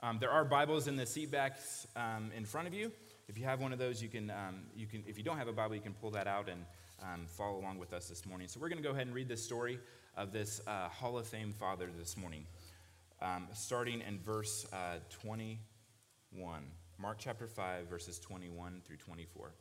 Um, 0.00 0.18
there 0.20 0.30
are 0.30 0.44
Bibles 0.44 0.86
in 0.86 0.96
the 0.96 1.06
seat 1.06 1.30
backs 1.30 1.86
um, 1.96 2.30
in 2.36 2.44
front 2.44 2.68
of 2.68 2.74
you. 2.74 2.92
If 3.28 3.38
you 3.38 3.44
have 3.44 3.60
one 3.60 3.72
of 3.72 3.78
those, 3.78 4.02
you 4.02 4.08
can, 4.08 4.32
you 4.76 4.86
can, 4.86 5.02
if 5.06 5.18
you 5.18 5.24
don't 5.24 5.36
have 5.36 5.48
a 5.48 5.52
Bible, 5.52 5.74
you 5.74 5.80
can 5.80 5.94
pull 5.94 6.10
that 6.12 6.26
out 6.26 6.48
and 6.48 6.64
um, 7.02 7.26
follow 7.26 7.58
along 7.58 7.78
with 7.78 7.92
us 7.92 8.08
this 8.08 8.26
morning. 8.26 8.48
So 8.48 8.60
we're 8.60 8.68
going 8.68 8.82
to 8.82 8.86
go 8.86 8.94
ahead 8.94 9.06
and 9.06 9.14
read 9.14 9.28
the 9.28 9.36
story 9.36 9.78
of 10.16 10.32
this 10.32 10.60
uh, 10.66 10.88
Hall 10.88 11.18
of 11.18 11.26
Fame 11.26 11.52
father 11.52 11.88
this 11.98 12.16
morning, 12.16 12.44
starting 13.52 14.02
in 14.06 14.18
verse 14.18 14.66
uh, 14.72 14.98
21. 15.10 16.64
Mark 16.98 17.18
chapter 17.18 17.46
5, 17.46 17.86
verses 17.86 18.18
21 18.18 18.82
through 18.84 18.96
24. 18.96 19.52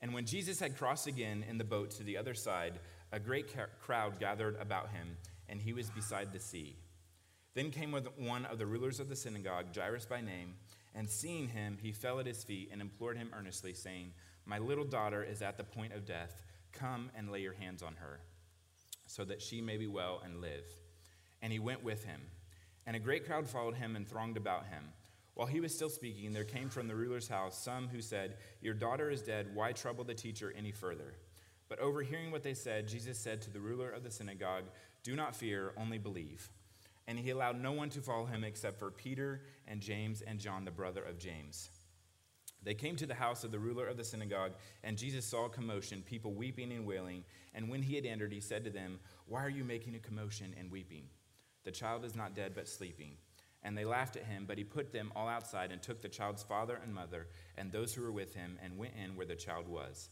And 0.00 0.14
when 0.14 0.24
Jesus 0.24 0.60
had 0.60 0.76
crossed 0.76 1.06
again 1.06 1.44
in 1.48 1.58
the 1.58 1.64
boat 1.64 1.90
to 1.92 2.02
the 2.02 2.16
other 2.16 2.34
side, 2.34 2.78
a 3.12 3.20
great 3.20 3.54
crowd 3.80 4.18
gathered 4.18 4.56
about 4.60 4.90
him, 4.90 5.16
and 5.48 5.60
he 5.60 5.72
was 5.72 5.90
beside 5.90 6.32
the 6.32 6.38
sea. 6.38 6.76
Then 7.54 7.70
came 7.70 7.92
one 8.16 8.46
of 8.46 8.58
the 8.58 8.66
rulers 8.66 9.00
of 9.00 9.08
the 9.08 9.16
synagogue, 9.16 9.66
Jairus 9.74 10.06
by 10.06 10.20
name, 10.20 10.54
and 10.94 11.08
seeing 11.08 11.48
him, 11.48 11.78
he 11.80 11.92
fell 11.92 12.20
at 12.20 12.26
his 12.26 12.44
feet 12.44 12.70
and 12.72 12.80
implored 12.80 13.16
him 13.16 13.30
earnestly, 13.36 13.74
saying, 13.74 14.12
My 14.46 14.58
little 14.58 14.84
daughter 14.84 15.22
is 15.22 15.42
at 15.42 15.56
the 15.56 15.64
point 15.64 15.92
of 15.92 16.06
death. 16.06 16.42
Come 16.72 17.10
and 17.16 17.30
lay 17.30 17.40
your 17.40 17.54
hands 17.54 17.82
on 17.82 17.94
her, 17.96 18.20
so 19.06 19.24
that 19.24 19.42
she 19.42 19.60
may 19.60 19.76
be 19.76 19.86
well 19.86 20.20
and 20.24 20.40
live. 20.40 20.64
And 21.42 21.52
he 21.52 21.58
went 21.58 21.82
with 21.82 22.04
him. 22.04 22.20
And 22.86 22.96
a 22.96 23.00
great 23.00 23.26
crowd 23.26 23.46
followed 23.46 23.74
him 23.74 23.96
and 23.96 24.08
thronged 24.08 24.36
about 24.36 24.66
him. 24.66 24.84
While 25.34 25.46
he 25.46 25.60
was 25.60 25.74
still 25.74 25.88
speaking, 25.88 26.32
there 26.32 26.44
came 26.44 26.68
from 26.68 26.88
the 26.88 26.96
ruler's 26.96 27.28
house 27.28 27.56
some 27.56 27.88
who 27.88 28.00
said, 28.00 28.38
Your 28.60 28.74
daughter 28.74 29.10
is 29.10 29.22
dead. 29.22 29.54
Why 29.54 29.72
trouble 29.72 30.02
the 30.04 30.14
teacher 30.14 30.52
any 30.56 30.72
further? 30.72 31.14
But 31.68 31.78
overhearing 31.78 32.32
what 32.32 32.42
they 32.42 32.54
said, 32.54 32.88
Jesus 32.88 33.18
said 33.18 33.42
to 33.42 33.50
the 33.50 33.60
ruler 33.60 33.90
of 33.90 34.02
the 34.02 34.10
synagogue, 34.10 34.64
Do 35.04 35.14
not 35.14 35.36
fear, 35.36 35.72
only 35.76 35.98
believe. 35.98 36.50
And 37.06 37.18
he 37.18 37.30
allowed 37.30 37.60
no 37.60 37.72
one 37.72 37.88
to 37.90 38.00
follow 38.00 38.26
him 38.26 38.42
except 38.42 38.78
for 38.78 38.90
Peter 38.90 39.42
and 39.66 39.80
James 39.80 40.22
and 40.22 40.40
John, 40.40 40.64
the 40.64 40.70
brother 40.70 41.02
of 41.02 41.18
James. 41.18 41.70
They 42.68 42.74
came 42.74 42.96
to 42.96 43.06
the 43.06 43.14
house 43.14 43.44
of 43.44 43.50
the 43.50 43.58
ruler 43.58 43.86
of 43.86 43.96
the 43.96 44.04
synagogue, 44.04 44.52
and 44.84 44.98
Jesus 44.98 45.24
saw 45.24 45.48
commotion, 45.48 46.02
people 46.02 46.34
weeping 46.34 46.70
and 46.70 46.84
wailing. 46.84 47.24
And 47.54 47.70
when 47.70 47.80
he 47.80 47.94
had 47.94 48.04
entered, 48.04 48.30
he 48.30 48.42
said 48.42 48.62
to 48.64 48.70
them, 48.70 49.00
Why 49.24 49.42
are 49.42 49.48
you 49.48 49.64
making 49.64 49.94
a 49.94 50.00
commotion 50.00 50.54
and 50.60 50.70
weeping? 50.70 51.04
The 51.64 51.70
child 51.70 52.04
is 52.04 52.14
not 52.14 52.34
dead, 52.34 52.52
but 52.54 52.68
sleeping. 52.68 53.12
And 53.62 53.74
they 53.74 53.86
laughed 53.86 54.16
at 54.16 54.26
him, 54.26 54.44
but 54.46 54.58
he 54.58 54.64
put 54.64 54.92
them 54.92 55.12
all 55.16 55.28
outside 55.28 55.72
and 55.72 55.80
took 55.80 56.02
the 56.02 56.10
child's 56.10 56.42
father 56.42 56.78
and 56.84 56.94
mother 56.94 57.28
and 57.56 57.72
those 57.72 57.94
who 57.94 58.02
were 58.02 58.12
with 58.12 58.34
him 58.34 58.58
and 58.62 58.76
went 58.76 58.92
in 59.02 59.16
where 59.16 59.24
the 59.24 59.34
child 59.34 59.66
was. 59.66 60.10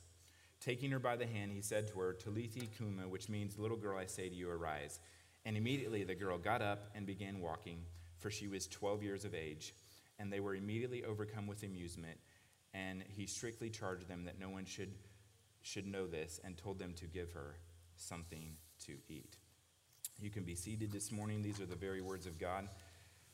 Taking 0.59 0.91
her 0.93 0.99
by 0.99 1.17
the 1.17 1.27
hand, 1.27 1.53
he 1.53 1.61
said 1.61 1.87
to 1.89 2.01
her, 2.01 2.15
Talitha 2.15 2.65
cumi, 2.75 3.05
which 3.05 3.29
means, 3.29 3.59
Little 3.59 3.77
girl, 3.77 3.99
I 3.99 4.07
say 4.07 4.31
to 4.31 4.35
you, 4.35 4.49
arise. 4.49 5.01
And 5.45 5.59
immediately 5.59 6.05
the 6.05 6.15
girl 6.15 6.39
got 6.39 6.63
up 6.63 6.85
and 6.95 7.05
began 7.07 7.39
walking, 7.39 7.83
for 8.17 8.31
she 8.31 8.49
was 8.49 8.67
12 8.67 9.03
years 9.03 9.27
of 9.27 9.35
age. 9.35 9.75
And 10.19 10.33
they 10.33 10.41
were 10.41 10.55
immediately 10.55 11.05
overcome 11.05 11.47
with 11.47 11.63
amusement. 11.63 12.17
And 12.77 13.03
he 13.09 13.27
strictly 13.27 13.71
charged 13.71 14.07
them 14.07 14.25
that 14.27 14.39
no 14.39 14.51
one 14.51 14.67
should 14.67 14.93
should 15.63 15.87
know 15.87 16.07
this 16.07 16.39
and 16.45 16.57
told 16.57 16.79
them 16.79 16.93
to 16.95 17.07
give 17.07 17.33
her 17.33 17.57
something 17.97 18.57
to 18.87 18.93
eat. 19.09 19.37
You 20.21 20.31
can 20.31 20.45
be 20.45 20.55
seated 20.55 20.93
this 20.93 21.11
morning. 21.11 21.43
These 21.43 21.61
are 21.61 21.67
the 21.67 21.75
very 21.75 22.01
words 22.01 22.27
of 22.27 22.39
God. 22.39 22.69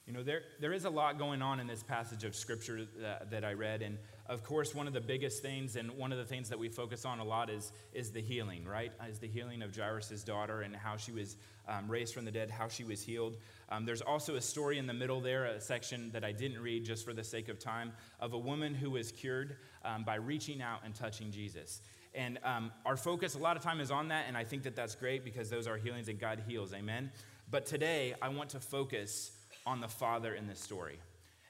You 0.07 0.13
know, 0.13 0.25
there, 0.25 0.43
there 0.61 0.73
is 0.73 0.85
a 0.85 0.91
lot 0.91 1.17
going 1.17 1.43
on 1.43 1.61
in 1.61 1.69
this 1.69 1.85
passage 1.85 2.25
of 2.25 2.35
scripture 2.35 2.89
that, 3.01 3.31
that, 3.31 3.45
I 3.45 3.53
read. 3.53 3.83
And 3.83 3.99
of 4.27 4.43
course, 4.43 4.75
one 4.75 4.89
of 4.89 4.93
the 4.93 5.01
biggest 5.01 5.43
things 5.43 5.77
and 5.77 5.93
one 5.93 6.11
of 6.11 6.19
the 6.19 6.25
things 6.25 6.49
that 6.49 6.59
we 6.59 6.69
focus 6.69 7.05
on 7.05 7.21
a 7.21 7.25
lot 7.25 7.49
is, 7.49 7.71
is 7.95 8.11
the 8.11 8.21
healing, 8.21 8.65
right? 8.65 8.91
Is 9.09 9.21
the 9.21 9.29
healing 9.29 9.63
of 9.63 9.77
Jairus' 9.77 10.25
daughter 10.25 10.63
and 10.63 10.75
how 10.75 10.97
she 10.97 11.13
was 11.13 11.37
um, 11.69 11.89
raised 11.89 12.15
from 12.15 12.25
the 12.25 12.33
dead, 12.33 12.51
how 12.51 12.67
she 12.67 12.83
was 12.83 13.01
healed. 13.01 13.37
Um, 13.69 13.87
there's 13.87 14.03
also 14.03 14.35
a 14.35 14.41
story 14.41 14.79
in 14.79 14.89
the 14.89 14.95
middle 14.95 15.21
there, 15.21 15.45
a 15.45 15.61
section 15.61 16.11
that 16.13 16.25
I 16.25 16.33
didn't 16.33 16.61
read 16.61 16.85
just 16.85 17.05
for 17.05 17.13
the 17.13 17.23
sake 17.23 17.49
of 17.49 17.61
time, 17.61 17.93
of 18.19 18.33
a 18.33 18.39
woman 18.39 18.75
who 18.75 18.91
was 18.91 19.13
cured 19.13 19.57
um, 19.85 20.03
by 20.03 20.17
reaching 20.17 20.61
out 20.63 20.81
and 20.85 20.97
touching 20.97 21.31
Jesus. 21.31 21.81
And 22.13 22.41
um, 22.43 22.73
our 22.85 22.97
focus 22.97 23.37
a 23.37 23.39
lot 23.39 23.57
of 23.57 23.63
time 23.63 23.81
is 23.81 23.93
on 23.93 24.09
that, 24.09 24.25
and 24.27 24.37
I 24.37 24.43
think 24.43 24.65
that 24.65 24.75
that's 24.75 24.97
great 24.97 25.25
because 25.25 25.49
those 25.49 25.69
are 25.69 25.77
healings 25.77 26.09
and 26.09 26.19
God 26.19 26.43
heals, 26.47 26.75
amen? 26.75 27.13
But 27.51 27.67
today, 27.67 28.15
I 28.21 28.29
want 28.31 28.51
to 28.51 28.61
focus 28.61 29.31
on 29.67 29.81
the 29.81 29.89
father 29.89 30.35
in 30.35 30.47
this 30.47 30.61
story. 30.61 30.99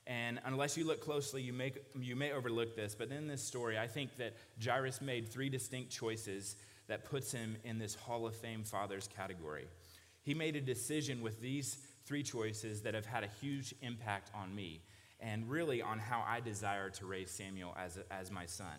And 0.06 0.40
unless 0.44 0.76
you 0.76 0.84
look 0.84 1.00
closely, 1.00 1.42
you, 1.42 1.52
make, 1.52 1.84
you 1.98 2.16
may 2.16 2.32
overlook 2.32 2.74
this, 2.74 2.94
but 2.94 3.10
in 3.10 3.28
this 3.28 3.42
story, 3.42 3.78
I 3.78 3.86
think 3.86 4.16
that 4.16 4.34
Jairus 4.62 5.00
made 5.00 5.28
three 5.28 5.48
distinct 5.48 5.90
choices 5.90 6.56
that 6.88 7.04
puts 7.04 7.30
him 7.30 7.56
in 7.64 7.78
this 7.78 7.94
Hall 7.94 8.26
of 8.26 8.34
Fame 8.34 8.64
fathers 8.64 9.08
category. 9.16 9.66
He 10.22 10.34
made 10.34 10.56
a 10.56 10.60
decision 10.60 11.22
with 11.22 11.40
these 11.40 11.78
three 12.04 12.22
choices 12.22 12.82
that 12.82 12.94
have 12.94 13.06
had 13.06 13.22
a 13.22 13.28
huge 13.40 13.74
impact 13.80 14.30
on 14.34 14.54
me 14.54 14.82
and 15.20 15.48
really 15.48 15.80
on 15.80 16.00
how 16.00 16.24
I 16.26 16.40
desire 16.40 16.90
to 16.90 17.06
raise 17.06 17.30
Samuel 17.30 17.76
as, 17.78 17.98
as 18.10 18.30
my 18.30 18.46
son. 18.46 18.74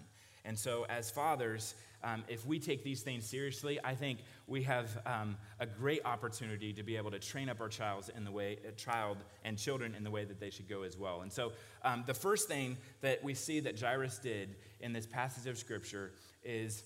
And 0.46 0.58
so, 0.58 0.86
as 0.90 1.10
fathers, 1.10 1.76
um, 2.04 2.24
if 2.28 2.46
we 2.46 2.60
take 2.60 2.84
these 2.84 3.02
things 3.02 3.26
seriously, 3.26 3.80
I 3.84 3.96
think 3.96 4.20
we 4.46 4.62
have 4.64 5.02
um, 5.06 5.38
a 5.60 5.66
great 5.66 6.02
opportunity 6.06 6.74
to 6.74 6.84
be 6.84 6.98
able 6.98 7.12
to 7.12 7.20
train 7.20 7.48
up 7.48 7.62
our 7.62 7.70
child 7.70 8.10
in 8.16 8.26
the 8.26 8.32
way, 8.32 8.60
uh, 8.68 8.72
child 8.72 9.18
and 9.46 9.58
children 9.58 9.96
in 9.96 10.04
the 10.04 10.12
way 10.12 10.26
that 10.26 10.40
they 10.40 10.50
should 10.50 10.68
go 10.68 10.84
as 10.84 10.98
well. 10.98 11.22
And 11.22 11.32
so, 11.32 11.54
um, 11.84 12.04
the 12.06 12.14
first 12.14 12.48
thing 12.48 12.78
that 13.02 13.24
we 13.24 13.34
see 13.34 13.62
that 13.62 13.80
Jairus 13.80 14.20
did 14.20 14.56
in 14.82 14.92
this 14.92 15.06
passage 15.06 15.50
of 15.50 15.58
scripture 15.58 16.12
is 16.44 16.84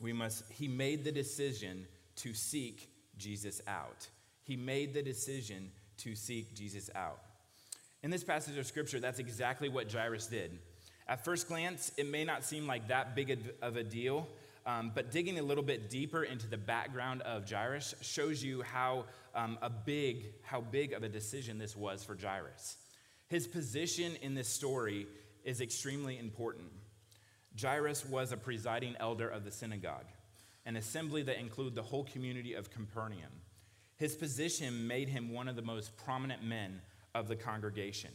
we 0.00 0.12
must. 0.12 0.44
He 0.50 0.66
made 0.66 1.04
the 1.04 1.12
decision 1.12 1.86
to 2.16 2.32
seek 2.32 2.88
Jesus 3.18 3.60
out. 3.68 4.08
He 4.44 4.56
made 4.56 4.94
the 4.94 5.02
decision 5.02 5.70
to 5.98 6.14
seek 6.14 6.54
Jesus 6.54 6.88
out. 6.94 7.18
In 8.02 8.10
this 8.10 8.24
passage 8.24 8.56
of 8.56 8.66
scripture, 8.66 9.00
that's 9.00 9.18
exactly 9.18 9.68
what 9.68 9.92
Jairus 9.92 10.26
did. 10.28 10.58
At 11.08 11.24
first 11.24 11.48
glance, 11.48 11.90
it 11.96 12.06
may 12.06 12.24
not 12.24 12.44
seem 12.44 12.66
like 12.66 12.88
that 12.88 13.16
big 13.16 13.38
of 13.62 13.76
a 13.76 13.82
deal, 13.82 14.28
um, 14.66 14.92
but 14.94 15.10
digging 15.10 15.38
a 15.38 15.42
little 15.42 15.64
bit 15.64 15.88
deeper 15.88 16.24
into 16.24 16.46
the 16.46 16.58
background 16.58 17.22
of 17.22 17.50
Jairus 17.50 17.94
shows 18.02 18.44
you 18.44 18.60
how 18.60 19.06
um, 19.34 19.58
a 19.62 19.70
big, 19.70 20.26
how 20.42 20.60
big 20.60 20.92
of 20.92 21.02
a 21.02 21.08
decision 21.08 21.58
this 21.58 21.74
was 21.74 22.04
for 22.04 22.14
Jairus. 22.14 22.76
His 23.28 23.46
position 23.46 24.16
in 24.20 24.34
this 24.34 24.48
story 24.48 25.06
is 25.44 25.62
extremely 25.62 26.18
important. 26.18 26.68
Jairus 27.58 28.04
was 28.04 28.30
a 28.30 28.36
presiding 28.36 28.94
elder 29.00 29.28
of 29.28 29.44
the 29.44 29.50
synagogue, 29.50 30.06
an 30.66 30.76
assembly 30.76 31.22
that 31.22 31.40
included 31.40 31.74
the 31.74 31.82
whole 31.82 32.04
community 32.04 32.52
of 32.52 32.70
Capernaum. 32.70 33.32
His 33.96 34.14
position 34.14 34.86
made 34.86 35.08
him 35.08 35.32
one 35.32 35.48
of 35.48 35.56
the 35.56 35.62
most 35.62 35.96
prominent 35.96 36.44
men 36.44 36.82
of 37.14 37.28
the 37.28 37.36
congregation. 37.36 38.10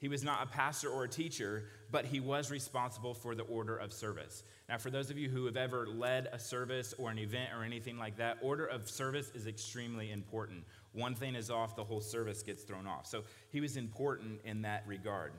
He 0.00 0.08
was 0.08 0.24
not 0.24 0.42
a 0.42 0.46
pastor 0.46 0.88
or 0.88 1.04
a 1.04 1.08
teacher, 1.08 1.64
but 1.90 2.06
he 2.06 2.20
was 2.20 2.50
responsible 2.50 3.12
for 3.12 3.34
the 3.34 3.42
order 3.42 3.76
of 3.76 3.92
service. 3.92 4.44
Now, 4.66 4.78
for 4.78 4.88
those 4.90 5.10
of 5.10 5.18
you 5.18 5.28
who 5.28 5.44
have 5.44 5.58
ever 5.58 5.86
led 5.86 6.28
a 6.32 6.38
service 6.38 6.94
or 6.96 7.10
an 7.10 7.18
event 7.18 7.50
or 7.54 7.64
anything 7.64 7.98
like 7.98 8.16
that, 8.16 8.38
order 8.40 8.64
of 8.64 8.88
service 8.88 9.30
is 9.34 9.46
extremely 9.46 10.10
important. 10.10 10.64
One 10.92 11.14
thing 11.14 11.34
is 11.34 11.50
off, 11.50 11.76
the 11.76 11.84
whole 11.84 12.00
service 12.00 12.42
gets 12.42 12.62
thrown 12.62 12.86
off. 12.86 13.06
So 13.06 13.24
he 13.50 13.60
was 13.60 13.76
important 13.76 14.40
in 14.44 14.62
that 14.62 14.84
regard. 14.86 15.32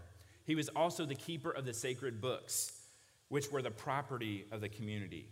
He 0.45 0.53
was 0.53 0.69
also 0.69 1.05
the 1.05 1.15
keeper 1.15 1.49
of 1.49 1.65
the 1.65 1.73
sacred 1.73 2.21
books, 2.21 2.71
which 3.29 3.51
were 3.51 3.63
the 3.63 3.71
property 3.71 4.45
of 4.51 4.61
the 4.61 4.69
community. 4.69 5.25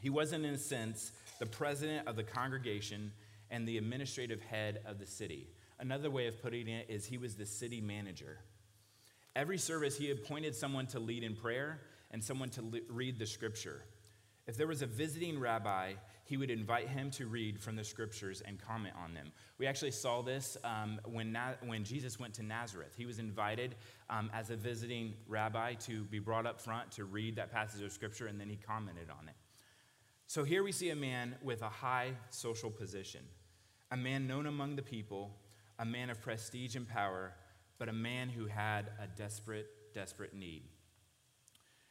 He 0.00 0.10
wasn't, 0.10 0.44
in 0.44 0.54
a 0.54 0.58
sense, 0.58 1.10
the 1.40 1.46
president 1.46 2.06
of 2.06 2.14
the 2.14 2.22
congregation 2.22 3.10
and 3.50 3.66
the 3.66 3.78
administrative 3.78 4.42
head 4.42 4.80
of 4.86 5.00
the 5.00 5.06
city. 5.06 5.48
Another 5.80 6.10
way 6.10 6.26
of 6.26 6.42
putting 6.42 6.68
it 6.68 6.86
is 6.88 7.06
he 7.06 7.18
was 7.18 7.36
the 7.36 7.46
city 7.46 7.80
manager. 7.80 8.38
Every 9.36 9.58
service, 9.58 9.96
he 9.96 10.10
appointed 10.10 10.54
someone 10.56 10.86
to 10.88 10.98
lead 10.98 11.22
in 11.22 11.36
prayer 11.36 11.80
and 12.10 12.22
someone 12.22 12.50
to 12.50 12.62
le- 12.62 12.80
read 12.88 13.18
the 13.18 13.26
scripture. 13.26 13.82
If 14.48 14.56
there 14.56 14.66
was 14.66 14.82
a 14.82 14.86
visiting 14.86 15.38
rabbi, 15.38 15.92
he 16.24 16.36
would 16.36 16.50
invite 16.50 16.88
him 16.88 17.10
to 17.12 17.26
read 17.26 17.60
from 17.60 17.76
the 17.76 17.84
scriptures 17.84 18.42
and 18.44 18.58
comment 18.58 18.94
on 19.02 19.14
them. 19.14 19.30
We 19.58 19.66
actually 19.66 19.92
saw 19.92 20.22
this 20.22 20.56
um, 20.64 20.98
when, 21.04 21.32
Na- 21.32 21.54
when 21.64 21.84
Jesus 21.84 22.18
went 22.18 22.34
to 22.34 22.42
Nazareth. 22.42 22.94
He 22.96 23.06
was 23.06 23.18
invited 23.18 23.76
um, 24.10 24.30
as 24.34 24.50
a 24.50 24.56
visiting 24.56 25.14
rabbi 25.28 25.74
to 25.74 26.04
be 26.04 26.18
brought 26.18 26.46
up 26.46 26.60
front 26.60 26.90
to 26.92 27.04
read 27.04 27.36
that 27.36 27.52
passage 27.52 27.82
of 27.82 27.92
scripture, 27.92 28.26
and 28.26 28.40
then 28.40 28.48
he 28.48 28.56
commented 28.56 29.10
on 29.10 29.28
it. 29.28 29.34
So 30.26 30.44
here 30.44 30.62
we 30.62 30.72
see 30.72 30.90
a 30.90 30.96
man 30.96 31.36
with 31.42 31.62
a 31.62 31.68
high 31.68 32.12
social 32.30 32.70
position, 32.70 33.20
a 33.90 33.96
man 33.96 34.26
known 34.26 34.46
among 34.46 34.76
the 34.76 34.82
people 34.82 35.30
a 35.78 35.84
man 35.84 36.10
of 36.10 36.20
prestige 36.20 36.76
and 36.76 36.88
power, 36.88 37.32
but 37.78 37.88
a 37.88 37.92
man 37.92 38.28
who 38.28 38.46
had 38.46 38.90
a 39.00 39.06
desperate, 39.16 39.68
desperate 39.94 40.34
need. 40.34 40.62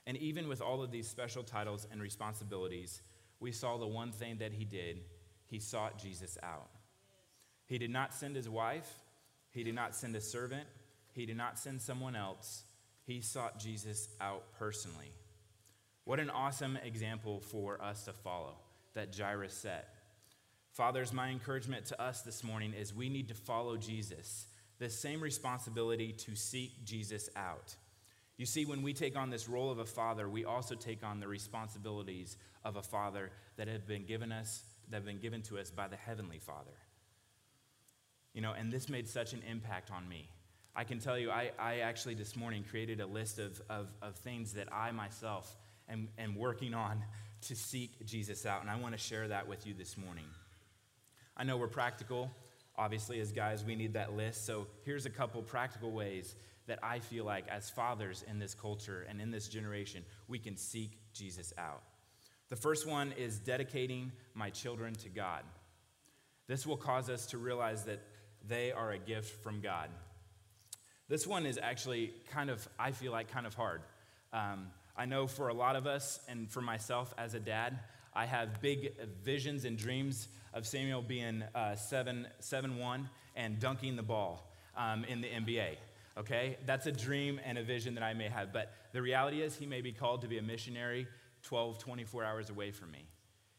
And 0.06 0.18
even 0.18 0.48
with 0.48 0.62
all 0.62 0.82
of 0.82 0.92
these 0.92 1.08
special 1.08 1.44
titles 1.44 1.88
and 1.92 2.02
responsibilities, 2.02 3.02
we 3.40 3.52
saw 3.52 3.78
the 3.78 3.88
one 3.88 4.12
thing 4.12 4.38
that 4.38 4.54
he 4.54 4.66
did 4.66 5.02
he 5.50 5.60
sought 5.60 5.98
Jesus 5.98 6.38
out. 6.44 6.70
He 7.66 7.78
did 7.78 7.90
not 7.90 8.14
send 8.14 8.36
his 8.36 8.50
wife, 8.50 8.90
he 9.50 9.64
did 9.64 9.76
not 9.76 9.96
send 9.96 10.16
a 10.16 10.22
servant, 10.22 10.68
he 11.14 11.26
did 11.26 11.38
not 11.38 11.58
send 11.58 11.82
someone 11.82 12.16
else. 12.16 12.64
He 13.06 13.22
sought 13.22 13.58
Jesus 13.58 14.10
out 14.20 14.44
personally. 14.60 15.14
What 16.04 16.20
an 16.20 16.30
awesome 16.30 16.78
example 16.84 17.40
for 17.40 17.82
us 17.82 18.04
to 18.06 18.14
follow 18.14 18.56
that 18.94 19.16
Jairus 19.18 19.54
set. 19.54 19.88
Fathers, 20.78 21.12
my 21.12 21.30
encouragement 21.30 21.88
to 21.88 22.00
us 22.00 22.22
this 22.22 22.44
morning 22.44 22.72
is 22.72 22.94
we 22.94 23.10
need 23.10 23.30
to 23.30 23.34
follow 23.34 23.78
Jesus, 23.78 24.46
the 24.78 24.92
same 24.92 25.20
responsibility 25.22 26.12
to 26.12 26.36
seek 26.36 26.86
Jesus 26.86 27.32
out. 27.36 27.74
You 28.38 28.46
see, 28.46 28.64
when 28.64 28.84
we 28.84 28.94
take 28.94 29.18
on 29.18 29.32
this 29.32 29.50
role 29.50 29.72
of 29.72 29.80
a 29.80 29.86
father, 29.86 30.30
we 30.30 30.46
also 30.46 30.76
take 30.76 31.04
on 31.04 31.20
the 31.20 31.28
responsibilities 31.28 32.38
of 32.64 32.76
a 32.76 32.84
father 32.84 33.32
that 33.56 33.68
have 33.68 33.88
been 33.88 34.06
given 34.06 34.32
us, 34.32 34.62
that 34.90 34.98
have 34.98 35.06
been 35.06 35.18
given 35.18 35.42
to 35.44 35.58
us 35.58 35.72
by 35.72 35.88
the 35.88 35.96
Heavenly 35.96 36.38
Father. 36.38 36.78
You 38.36 38.44
know, 38.44 38.54
and 38.54 38.72
this 38.72 38.88
made 38.88 39.08
such 39.08 39.34
an 39.34 39.42
impact 39.50 39.90
on 39.90 40.08
me. 40.08 40.30
I 40.76 40.84
can 40.84 41.00
tell 41.00 41.18
you, 41.18 41.32
I, 41.32 41.50
I 41.58 41.80
actually 41.80 42.14
this 42.14 42.36
morning 42.36 42.64
created 42.70 43.02
a 43.02 43.08
list 43.08 43.40
of, 43.40 43.60
of, 43.68 43.88
of 44.04 44.16
things 44.18 44.54
that 44.54 44.72
I 44.72 44.92
myself 44.92 45.56
am, 45.90 46.10
am 46.20 46.36
working 46.36 46.76
on 46.76 47.04
to 47.48 47.56
seek 47.56 48.06
Jesus 48.06 48.46
out, 48.46 48.62
and 48.62 48.70
I 48.70 48.76
want 48.76 48.94
to 48.94 49.00
share 49.00 49.28
that 49.30 49.48
with 49.48 49.66
you 49.66 49.74
this 49.74 49.98
morning. 49.98 50.26
I 51.38 51.44
know 51.44 51.56
we're 51.56 51.68
practical. 51.68 52.32
Obviously, 52.76 53.20
as 53.20 53.32
guys, 53.32 53.64
we 53.64 53.76
need 53.76 53.94
that 53.94 54.18
list. 54.18 54.46
So 54.46 54.66
here's 54.86 55.06
a 55.06 55.10
couple 55.12 55.42
practical 55.44 55.92
ways 55.92 56.36
that 56.66 56.80
I 56.82 57.00
feel 57.00 57.26
like, 57.26 57.48
as 57.48 57.70
fathers 57.70 58.26
in 58.28 58.40
this 58.40 58.56
culture 58.56 59.06
and 59.08 59.22
in 59.22 59.30
this 59.30 59.48
generation, 59.48 60.04
we 60.28 60.40
can 60.40 60.58
seek 60.58 60.98
Jesus 61.14 61.54
out. 61.58 61.84
The 62.50 62.56
first 62.56 62.88
one 62.88 63.14
is 63.18 63.38
dedicating 63.38 64.12
my 64.34 64.50
children 64.50 64.96
to 64.96 65.10
God. 65.10 65.44
This 66.48 66.66
will 66.66 66.78
cause 66.78 67.10
us 67.10 67.28
to 67.28 67.38
realize 67.38 67.84
that 67.84 68.02
they 68.48 68.72
are 68.72 68.92
a 68.92 68.98
gift 68.98 69.44
from 69.44 69.62
God. 69.62 69.90
This 71.08 71.28
one 71.28 71.46
is 71.46 71.60
actually 71.62 72.14
kind 72.32 72.50
of, 72.50 72.68
I 72.80 72.92
feel 72.92 73.12
like, 73.12 73.32
kind 73.32 73.46
of 73.46 73.54
hard. 73.54 73.82
Um, 74.34 74.68
I 74.96 75.06
know 75.06 75.28
for 75.28 75.50
a 75.50 75.54
lot 75.54 75.76
of 75.76 75.86
us, 75.86 76.20
and 76.28 76.50
for 76.50 76.62
myself 76.62 77.14
as 77.18 77.34
a 77.34 77.40
dad, 77.40 77.80
I 78.14 78.26
have 78.26 78.62
big 78.62 78.94
visions 79.24 79.64
and 79.64 79.78
dreams 79.78 80.28
of 80.58 80.66
Samuel 80.66 81.04
being 81.04 81.44
uh, 81.54 81.76
7 81.76 82.28
7 82.40 82.78
1 82.78 83.10
and 83.36 83.60
dunking 83.60 83.96
the 83.96 84.02
ball 84.02 84.52
um, 84.76 85.06
in 85.06 85.22
the 85.22 85.28
NBA. 85.28 85.76
Okay? 86.18 86.58
That's 86.66 86.88
a 86.88 86.92
dream 86.92 87.40
and 87.46 87.60
a 87.60 87.64
vision 87.64 87.94
that 87.94 88.04
I 88.04 88.16
may 88.16 88.28
have. 88.28 88.52
But 88.52 88.74
the 88.92 89.02
reality 89.02 89.42
is, 89.44 89.56
he 89.56 89.68
may 89.68 89.82
be 89.82 89.92
called 89.92 90.22
to 90.22 90.28
be 90.28 90.40
a 90.40 90.42
missionary 90.42 91.08
12, 91.44 91.78
24 91.78 92.24
hours 92.24 92.50
away 92.50 92.72
from 92.72 92.92
me. 92.92 93.06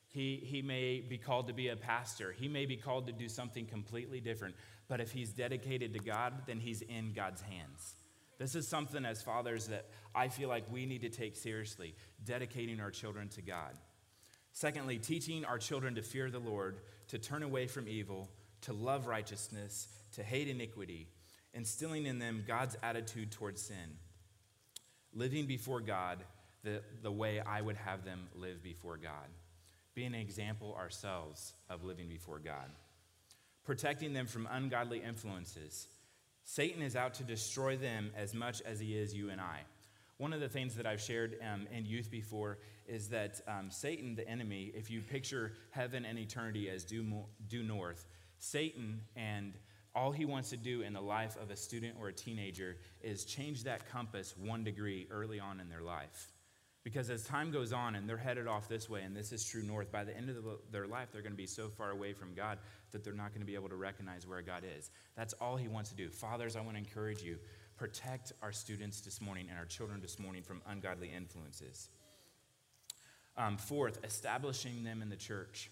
He, 0.09 0.43
he 0.43 0.61
may 0.61 1.01
be 1.01 1.19
called 1.19 1.47
to 1.47 1.55
be 1.55 1.69
a 1.69 1.77
pastor. 1.77 2.35
He 2.37 2.49
may 2.49 2.67
be 2.67 2.77
called 2.77 3.07
to 3.07 3.13
do 3.13 3.29
something 3.29 3.67
completely 3.67 4.21
different. 4.21 4.57
But 4.89 5.01
if 5.01 5.13
he's 5.13 5.31
dedicated 5.31 5.93
to 5.93 6.01
God, 6.01 6.33
then 6.47 6.59
he's 6.59 6.83
in 6.83 7.13
God's 7.15 7.43
hands. 7.43 7.95
This 8.39 8.57
is 8.57 8.67
something 8.67 9.05
as 9.05 9.23
fathers 9.23 9.69
that 9.69 9.87
I 10.15 10.29
feel 10.29 10.49
like 10.49 10.65
we 10.73 10.87
need 10.87 11.03
to 11.03 11.11
take 11.11 11.37
seriously, 11.37 11.95
dedicating 12.25 12.81
our 12.81 12.91
children 12.91 13.29
to 13.31 13.43
God. 13.43 13.77
Secondly, 14.59 14.99
teaching 14.99 15.45
our 15.45 15.57
children 15.57 15.95
to 15.95 16.03
fear 16.03 16.33
the 16.33 16.41
Lord, 16.41 16.81
to 17.07 17.19
turn 17.21 17.45
away 17.45 17.69
from 17.69 17.87
evil, 17.87 18.29
to 18.63 18.73
love 18.73 19.07
righteousness, 19.07 19.87
to 20.17 20.25
hate 20.25 20.49
iniquity, 20.49 21.07
instilling 21.55 22.07
in 22.07 22.19
them 22.19 22.43
God's 22.45 22.77
attitude 22.83 23.31
towards 23.31 23.63
sin. 23.63 23.97
Living 25.15 25.47
before 25.47 25.81
God, 25.81 26.19
the, 26.65 26.83
the 27.05 27.13
way 27.13 27.39
I 27.39 27.61
would 27.61 27.77
have 27.77 28.05
them 28.05 28.27
live 28.35 28.61
before 28.61 28.97
God. 28.97 29.29
being 29.95 30.09
an 30.09 30.21
example 30.21 30.75
ourselves 30.77 31.53
of 31.71 31.85
living 31.85 32.09
before 32.09 32.41
God. 32.41 32.69
Protecting 33.65 34.13
them 34.13 34.27
from 34.27 34.49
ungodly 34.51 35.01
influences. 35.07 35.87
Satan 36.43 36.83
is 36.83 36.97
out 36.97 37.15
to 37.15 37.23
destroy 37.23 37.77
them 37.77 38.11
as 38.17 38.35
much 38.35 38.61
as 38.63 38.81
he 38.81 38.99
is 38.99 39.15
you 39.15 39.31
and 39.31 39.41
I. 39.41 39.61
One 40.19 40.33
of 40.33 40.41
the 40.41 40.49
things 40.49 40.75
that 40.75 40.87
I've 40.87 41.01
shared 41.01 41.39
um, 41.43 41.69
in 41.73 41.87
youth 41.87 42.11
before 42.11 42.59
is 42.87 43.09
that 43.09 43.41
um, 43.47 43.71
Satan, 43.71 44.17
the 44.17 44.29
enemy, 44.29 44.73
if 44.75 44.91
you 44.91 45.01
picture 45.01 45.53
heaven 45.71 46.05
and 46.05 46.19
eternity 46.19 46.69
as 46.69 46.85
due, 46.85 47.05
mo- 47.05 47.29
due 47.49 47.63
north, 47.63 48.07
Satan 48.39 49.01
and 49.15 49.55
all 49.95 50.11
he 50.11 50.25
wants 50.25 50.51
to 50.51 50.57
do 50.57 50.83
in 50.83 50.93
the 50.93 51.01
life 51.01 51.37
of 51.41 51.51
a 51.51 51.57
student 51.57 51.97
or 52.01 52.09
a 52.09 52.13
teenager 52.13 52.77
is 53.01 53.25
change 53.25 53.65
that 53.65 53.89
compass 53.91 54.35
one 54.37 54.65
degree 54.65 55.07
early 55.11 55.39
on 55.41 55.61
in 55.61 55.69
their 55.69 55.83
life. 55.83 56.33
Because 56.85 57.11
as 57.11 57.25
time 57.25 57.51
goes 57.51 57.73
on 57.73 57.97
and 57.97 58.09
they're 58.09 58.17
headed 58.17 58.47
off 58.47 58.69
this 58.69 58.89
way, 58.89 59.03
and 59.03 59.15
this 59.15 59.33
is 59.33 59.45
true 59.45 59.63
north, 59.63 59.93
by 59.93 60.05
the 60.05 60.17
end 60.17 60.31
of 60.31 60.37
the, 60.37 60.59
their 60.71 60.87
life, 60.87 61.09
they're 61.13 61.23
going 61.23 61.33
to 61.33 61.37
be 61.37 61.47
so 61.47 61.69
far 61.69 61.91
away 61.91 62.13
from 62.13 62.35
God 62.35 62.59
that 62.93 63.05
they're 63.05 63.13
not 63.13 63.31
going 63.31 63.41
to 63.41 63.47
be 63.47 63.57
able 63.57 63.69
to 63.69 63.77
recognize 63.77 64.27
where 64.27 64.41
God 64.41 64.63
is. 64.79 64.91
That's 65.17 65.35
all 65.35 65.57
He 65.57 65.69
wants 65.69 65.91
to 65.91 65.97
do. 65.97 66.09
Fathers, 66.09 66.57
I 66.57 66.61
want 66.61 66.73
to 66.73 66.79
encourage 66.79 67.23
you 67.23 67.39
protect 67.79 68.33
our 68.43 68.53
students 68.53 69.01
this 69.01 69.21
morning 69.21 69.47
and 69.49 69.59
our 69.59 69.65
children 69.65 70.01
this 70.01 70.19
morning 70.19 70.43
from 70.43 70.61
ungodly 70.67 71.11
influences. 71.15 71.89
Um, 73.37 73.57
fourth, 73.57 74.05
establishing 74.05 74.83
them 74.83 75.01
in 75.01 75.09
the 75.09 75.17
church. 75.17 75.71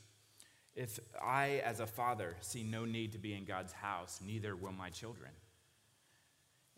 If 0.77 1.01
I, 1.23 1.63
as 1.65 1.81
a 1.81 1.87
father, 1.87 2.37
see 2.41 2.63
no 2.63 2.85
need 2.85 3.13
to 3.13 3.19
be 3.19 3.35
in 3.35 3.45
God's 3.45 3.73
house, 3.73 4.21
neither 4.25 4.55
will 4.55 4.73
my 4.73 4.91
children. 4.91 5.31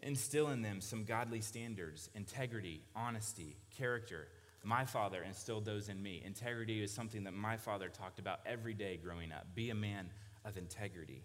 Instill 0.02 0.48
in 0.48 0.62
them 0.62 0.80
some 0.80 1.04
godly 1.04 1.40
standards, 1.40 2.08
integrity, 2.14 2.80
honesty, 2.96 3.56
character. 3.76 4.28
My 4.64 4.84
father 4.84 5.22
instilled 5.22 5.64
those 5.64 5.88
in 5.88 6.02
me. 6.02 6.22
Integrity 6.24 6.82
is 6.82 6.92
something 6.92 7.24
that 7.24 7.34
my 7.34 7.56
father 7.56 7.88
talked 7.88 8.18
about 8.18 8.40
every 8.46 8.74
day 8.74 8.98
growing 9.02 9.32
up. 9.32 9.46
Be 9.54 9.70
a 9.70 9.74
man 9.74 10.10
of 10.44 10.56
integrity. 10.56 11.24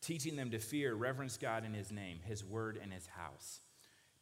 Teaching 0.00 0.36
them 0.36 0.50
to 0.50 0.58
fear, 0.58 0.94
reverence 0.94 1.36
God 1.36 1.64
in 1.64 1.74
his 1.74 1.90
name, 1.90 2.20
his 2.24 2.44
word, 2.44 2.78
and 2.80 2.92
his 2.92 3.06
house. 3.06 3.60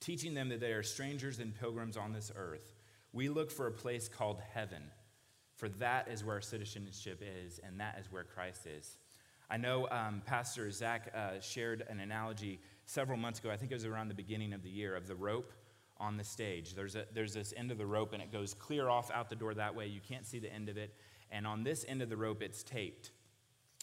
Teaching 0.01 0.35
them 0.35 0.49
that 0.49 0.61
they 0.61 0.73
are 0.73 0.83
strangers 0.83 1.39
and 1.39 1.55
pilgrims 1.55 1.97
on 1.97 2.13
this 2.13 2.31
earth. 2.35 2.75
We 3.13 3.29
look 3.29 3.51
for 3.51 3.67
a 3.67 3.73
place 3.73 4.09
called 4.09 4.41
heaven 4.53 4.83
for 5.57 5.69
that 5.69 6.09
is 6.09 6.25
where 6.25 6.41
citizenship 6.41 7.23
is, 7.23 7.61
and 7.65 7.81
that 7.81 7.97
is 8.01 8.11
where 8.11 8.25
Christ 8.25 8.67
is. 8.67 8.99
I 9.49 9.57
know 9.57 9.89
um, 9.91 10.23
Pastor 10.27 10.71
Zach 10.71 11.13
uh, 11.15 11.41
shared 11.41 11.85
an 11.89 12.01
analogy 12.01 12.61
several 12.87 13.17
months 13.17 13.39
ago, 13.39 13.51
I 13.51 13.57
think 13.57 13.71
it 13.71 13.75
was 13.75 13.85
around 13.85 14.09
the 14.09 14.15
beginning 14.15 14.53
of 14.53 14.63
the 14.63 14.71
year, 14.71 14.97
of 14.97 15.07
the 15.07 15.15
rope 15.15 15.53
on 15.99 16.17
the 16.17 16.25
stage. 16.25 16.75
There's, 16.75 16.97
a, 16.97 17.07
there's 17.15 17.33
this 17.33 17.55
end 17.57 17.71
of 17.71 17.79
the 17.79 17.87
rope, 17.87 18.13
and 18.13 18.23
it 18.23 18.33
goes 18.33 18.53
clear 18.53 18.89
off 18.89 19.11
out 19.11 19.31
the 19.31 19.37
door 19.37 19.55
that 19.55 19.75
way. 19.75 19.87
You 19.87 20.01
can't 20.07 20.27
see 20.27 20.39
the 20.39 20.53
end 20.53 20.69
of 20.69 20.77
it. 20.77 20.95
And 21.31 21.47
on 21.47 21.63
this 21.63 21.85
end 21.89 22.03
of 22.03 22.09
the 22.09 22.17
rope, 22.17 22.43
it's 22.43 22.63
taped, 22.63 23.13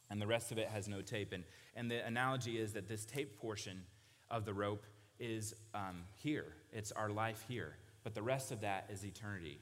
and 0.09 0.21
the 0.21 0.27
rest 0.27 0.51
of 0.51 0.57
it 0.57 0.67
has 0.67 0.87
no 0.87 1.01
tape. 1.01 1.31
And, 1.31 1.43
and 1.75 1.89
the 1.89 2.05
analogy 2.05 2.59
is 2.59 2.73
that 2.73 2.87
this 2.87 3.05
tape 3.05 3.39
portion 3.39 3.83
of 4.29 4.45
the 4.45 4.53
rope 4.53 4.85
is 5.19 5.53
um, 5.73 6.03
here, 6.15 6.45
it's 6.71 6.91
our 6.91 7.09
life 7.09 7.45
here. 7.47 7.75
But 8.03 8.15
the 8.15 8.21
rest 8.21 8.51
of 8.51 8.61
that 8.61 8.89
is 8.91 9.05
eternity. 9.05 9.59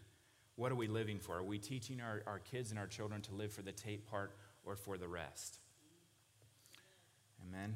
What 0.55 0.71
are 0.71 0.75
we 0.75 0.87
living 0.87 1.19
for? 1.19 1.37
Are 1.37 1.43
we 1.43 1.57
teaching 1.57 2.01
our, 2.01 2.23
our 2.25 2.39
kids 2.39 2.71
and 2.71 2.79
our 2.79 2.87
children 2.87 3.21
to 3.23 3.33
live 3.33 3.51
for 3.51 3.61
the 3.61 3.71
tape 3.71 4.09
part 4.09 4.35
or 4.65 4.75
for 4.75 4.97
the 4.97 5.07
rest? 5.07 5.57
Amen. 7.47 7.75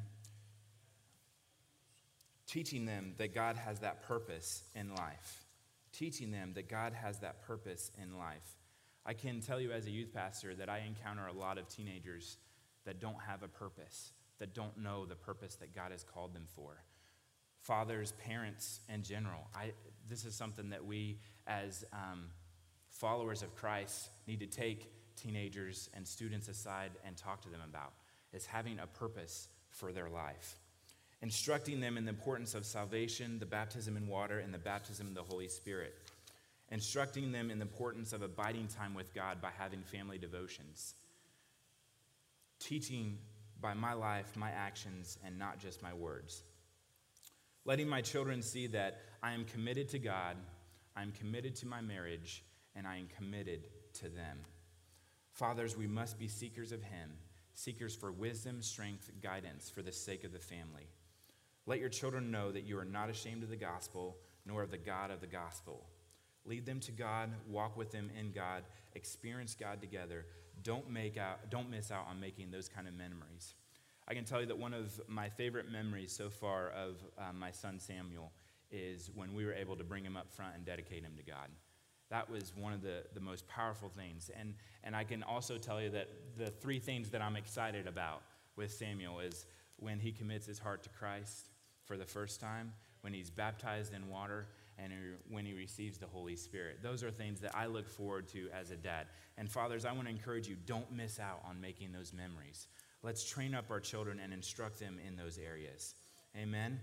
Teaching 2.46 2.86
them 2.86 3.14
that 3.18 3.34
God 3.34 3.56
has 3.56 3.80
that 3.80 4.02
purpose 4.02 4.62
in 4.74 4.94
life. 4.94 5.44
Teaching 5.92 6.30
them 6.30 6.52
that 6.54 6.68
God 6.68 6.92
has 6.92 7.18
that 7.20 7.42
purpose 7.46 7.90
in 8.02 8.18
life. 8.18 8.56
I 9.06 9.12
can 9.12 9.40
tell 9.40 9.60
you 9.60 9.72
as 9.72 9.86
a 9.86 9.90
youth 9.90 10.14
pastor 10.14 10.54
that 10.54 10.68
I 10.68 10.82
encounter 10.86 11.26
a 11.26 11.32
lot 11.32 11.58
of 11.58 11.68
teenagers 11.68 12.38
that 12.84 13.00
don't 13.00 13.20
have 13.26 13.42
a 13.42 13.48
purpose, 13.48 14.12
that 14.44 14.52
don't 14.52 14.76
know 14.76 15.06
the 15.06 15.14
purpose 15.14 15.54
that 15.54 15.74
God 15.74 15.90
has 15.90 16.04
called 16.04 16.34
them 16.34 16.44
for. 16.54 16.82
Fathers, 17.60 18.12
parents 18.22 18.80
in 18.92 19.02
general. 19.02 19.48
I, 19.54 19.72
this 20.06 20.26
is 20.26 20.34
something 20.34 20.68
that 20.68 20.84
we 20.84 21.16
as 21.46 21.82
um, 21.94 22.26
followers 22.90 23.42
of 23.42 23.56
Christ 23.56 24.10
need 24.26 24.40
to 24.40 24.46
take 24.46 24.92
teenagers 25.16 25.88
and 25.94 26.06
students 26.06 26.48
aside 26.48 26.90
and 27.06 27.16
talk 27.16 27.40
to 27.40 27.48
them 27.48 27.62
about 27.66 27.94
is 28.34 28.44
having 28.44 28.78
a 28.80 28.86
purpose 28.86 29.48
for 29.70 29.92
their 29.92 30.10
life. 30.10 30.56
Instructing 31.22 31.80
them 31.80 31.96
in 31.96 32.04
the 32.04 32.10
importance 32.10 32.54
of 32.54 32.66
salvation, 32.66 33.38
the 33.38 33.46
baptism 33.46 33.96
in 33.96 34.08
water, 34.08 34.40
and 34.40 34.52
the 34.52 34.58
baptism 34.58 35.06
in 35.06 35.14
the 35.14 35.22
Holy 35.22 35.48
Spirit. 35.48 35.94
Instructing 36.70 37.32
them 37.32 37.50
in 37.50 37.60
the 37.60 37.64
importance 37.64 38.12
of 38.12 38.20
abiding 38.20 38.66
time 38.66 38.92
with 38.92 39.14
God 39.14 39.40
by 39.40 39.52
having 39.56 39.80
family 39.80 40.18
devotions. 40.18 40.92
Teaching 42.58 43.16
by 43.64 43.72
my 43.72 43.94
life, 43.94 44.36
my 44.36 44.50
actions, 44.50 45.18
and 45.24 45.38
not 45.38 45.58
just 45.58 45.82
my 45.82 45.94
words. 45.94 46.42
Letting 47.64 47.88
my 47.88 48.02
children 48.02 48.42
see 48.42 48.66
that 48.66 49.00
I 49.22 49.32
am 49.32 49.46
committed 49.46 49.88
to 49.88 49.98
God, 49.98 50.36
I 50.94 51.00
am 51.00 51.12
committed 51.12 51.56
to 51.56 51.66
my 51.66 51.80
marriage, 51.80 52.44
and 52.76 52.86
I 52.86 52.98
am 52.98 53.08
committed 53.16 53.68
to 53.94 54.10
them. 54.10 54.36
Fathers, 55.32 55.78
we 55.78 55.86
must 55.86 56.18
be 56.18 56.28
seekers 56.28 56.72
of 56.72 56.82
Him, 56.82 57.12
seekers 57.54 57.96
for 57.96 58.12
wisdom, 58.12 58.60
strength, 58.60 59.10
guidance 59.22 59.70
for 59.70 59.80
the 59.80 59.92
sake 59.92 60.24
of 60.24 60.34
the 60.34 60.38
family. 60.38 60.86
Let 61.64 61.80
your 61.80 61.88
children 61.88 62.30
know 62.30 62.52
that 62.52 62.64
you 62.64 62.78
are 62.78 62.84
not 62.84 63.08
ashamed 63.08 63.44
of 63.44 63.48
the 63.48 63.56
gospel, 63.56 64.18
nor 64.44 64.62
of 64.62 64.72
the 64.72 64.76
God 64.76 65.10
of 65.10 65.22
the 65.22 65.26
gospel. 65.26 65.86
Lead 66.44 66.66
them 66.66 66.80
to 66.80 66.92
God, 66.92 67.30
walk 67.48 67.78
with 67.78 67.92
them 67.92 68.10
in 68.20 68.30
God, 68.30 68.64
experience 68.94 69.56
God 69.58 69.80
together. 69.80 70.26
Don't, 70.62 70.90
make 70.90 71.16
out, 71.16 71.50
don't 71.50 71.70
miss 71.70 71.90
out 71.90 72.06
on 72.08 72.20
making 72.20 72.50
those 72.50 72.68
kind 72.68 72.88
of 72.88 72.94
memories. 72.94 73.54
I 74.06 74.14
can 74.14 74.24
tell 74.24 74.40
you 74.40 74.46
that 74.46 74.58
one 74.58 74.74
of 74.74 75.00
my 75.08 75.28
favorite 75.28 75.70
memories 75.70 76.12
so 76.12 76.28
far 76.28 76.70
of 76.70 76.96
uh, 77.18 77.32
my 77.32 77.50
son 77.50 77.78
Samuel 77.78 78.32
is 78.70 79.10
when 79.14 79.34
we 79.34 79.44
were 79.44 79.52
able 79.52 79.76
to 79.76 79.84
bring 79.84 80.04
him 80.04 80.16
up 80.16 80.34
front 80.34 80.54
and 80.56 80.64
dedicate 80.64 81.02
him 81.02 81.12
to 81.16 81.22
God. 81.22 81.48
That 82.10 82.30
was 82.30 82.52
one 82.54 82.72
of 82.72 82.82
the, 82.82 83.04
the 83.14 83.20
most 83.20 83.46
powerful 83.48 83.88
things. 83.88 84.30
And, 84.38 84.54
and 84.82 84.94
I 84.94 85.04
can 85.04 85.22
also 85.22 85.56
tell 85.58 85.80
you 85.80 85.90
that 85.90 86.08
the 86.36 86.50
three 86.50 86.78
things 86.78 87.10
that 87.10 87.22
I'm 87.22 87.36
excited 87.36 87.86
about 87.86 88.22
with 88.56 88.72
Samuel 88.72 89.20
is 89.20 89.46
when 89.76 89.98
he 89.98 90.12
commits 90.12 90.46
his 90.46 90.58
heart 90.58 90.82
to 90.84 90.88
Christ 90.90 91.48
for 91.84 91.96
the 91.96 92.04
first 92.04 92.40
time, 92.40 92.72
when 93.00 93.12
he's 93.12 93.30
baptized 93.30 93.94
in 93.94 94.08
water, 94.08 94.48
and 94.78 94.92
when 95.30 95.44
he 95.44 95.52
receives 95.52 95.98
the 95.98 96.06
Holy 96.06 96.36
Spirit. 96.36 96.80
Those 96.82 97.02
are 97.02 97.10
things 97.10 97.40
that 97.40 97.54
I 97.54 97.66
look 97.66 97.88
forward 97.88 98.28
to 98.28 98.48
as 98.52 98.70
a 98.70 98.76
dad. 98.76 99.06
And 99.38 99.50
fathers, 99.50 99.84
I 99.84 99.92
want 99.92 100.04
to 100.04 100.10
encourage 100.10 100.48
you 100.48 100.56
don't 100.66 100.90
miss 100.92 101.20
out 101.20 101.42
on 101.48 101.60
making 101.60 101.92
those 101.92 102.12
memories. 102.12 102.66
Let's 103.02 103.24
train 103.24 103.54
up 103.54 103.70
our 103.70 103.80
children 103.80 104.20
and 104.22 104.32
instruct 104.32 104.80
them 104.80 104.98
in 105.06 105.16
those 105.16 105.38
areas. 105.38 105.94
Amen. 106.36 106.80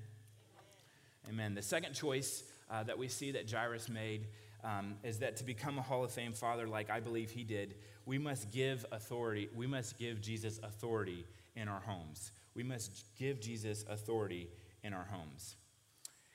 Amen. 1.29 1.55
The 1.55 1.61
second 1.61 1.93
choice 1.93 2.43
uh, 2.69 2.83
that 2.83 2.97
we 2.97 3.07
see 3.07 3.31
that 3.31 3.49
Jairus 3.49 3.89
made 3.89 4.27
um, 4.63 4.95
is 5.03 5.19
that 5.19 5.37
to 5.37 5.43
become 5.43 5.77
a 5.77 5.81
Hall 5.81 6.03
of 6.03 6.11
Fame 6.11 6.33
father, 6.33 6.67
like 6.67 6.89
I 6.89 6.99
believe 6.99 7.31
he 7.31 7.43
did, 7.43 7.75
we 8.05 8.17
must 8.17 8.51
give 8.51 8.85
authority. 8.91 9.49
We 9.55 9.67
must 9.67 9.97
give 9.97 10.21
Jesus 10.21 10.59
authority 10.63 11.25
in 11.55 11.67
our 11.67 11.81
homes. 11.81 12.31
We 12.55 12.63
must 12.63 13.05
give 13.17 13.41
Jesus 13.41 13.85
authority 13.89 14.49
in 14.83 14.93
our 14.93 15.07
homes. 15.11 15.55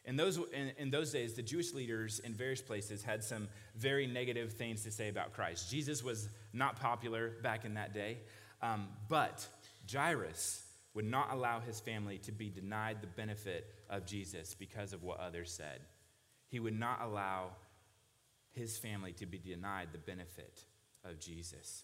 In 0.06 0.16
those, 0.16 0.38
in, 0.52 0.72
in, 0.78 0.90
those 0.90 1.10
days, 1.10 1.34
the 1.34 1.42
Jewish 1.42 1.74
leaders 1.74 2.20
in 2.20 2.32
various 2.32 2.62
places 2.62 3.02
had 3.02 3.24
some 3.24 3.48
very 3.74 4.06
negative 4.06 4.52
things 4.52 4.84
to 4.84 4.92
say 4.92 5.08
about 5.08 5.32
Christ. 5.32 5.68
Jesus 5.68 6.04
was 6.04 6.28
not 6.52 6.80
popular 6.80 7.32
back 7.42 7.64
in 7.64 7.74
that 7.74 7.92
day, 7.92 8.18
um, 8.62 8.86
but 9.08 9.46
Jairus 9.92 10.64
would 10.94 11.04
not 11.04 11.32
allow 11.32 11.58
his 11.58 11.80
family 11.80 12.18
to 12.18 12.32
be 12.32 12.48
denied 12.48 12.98
the 13.00 13.08
benefit 13.08 13.74
of 13.90 14.06
Jesus 14.06 14.54
because 14.54 14.92
of 14.92 15.02
what 15.02 15.18
others 15.18 15.50
said. 15.50 15.80
He 16.48 16.60
would 16.60 16.78
not 16.78 17.02
allow 17.02 17.50
his 18.52 18.78
family 18.78 19.12
to 19.14 19.26
be 19.26 19.38
denied 19.38 19.88
the 19.92 19.98
benefit 19.98 20.64
of 21.04 21.18
Jesus. 21.18 21.82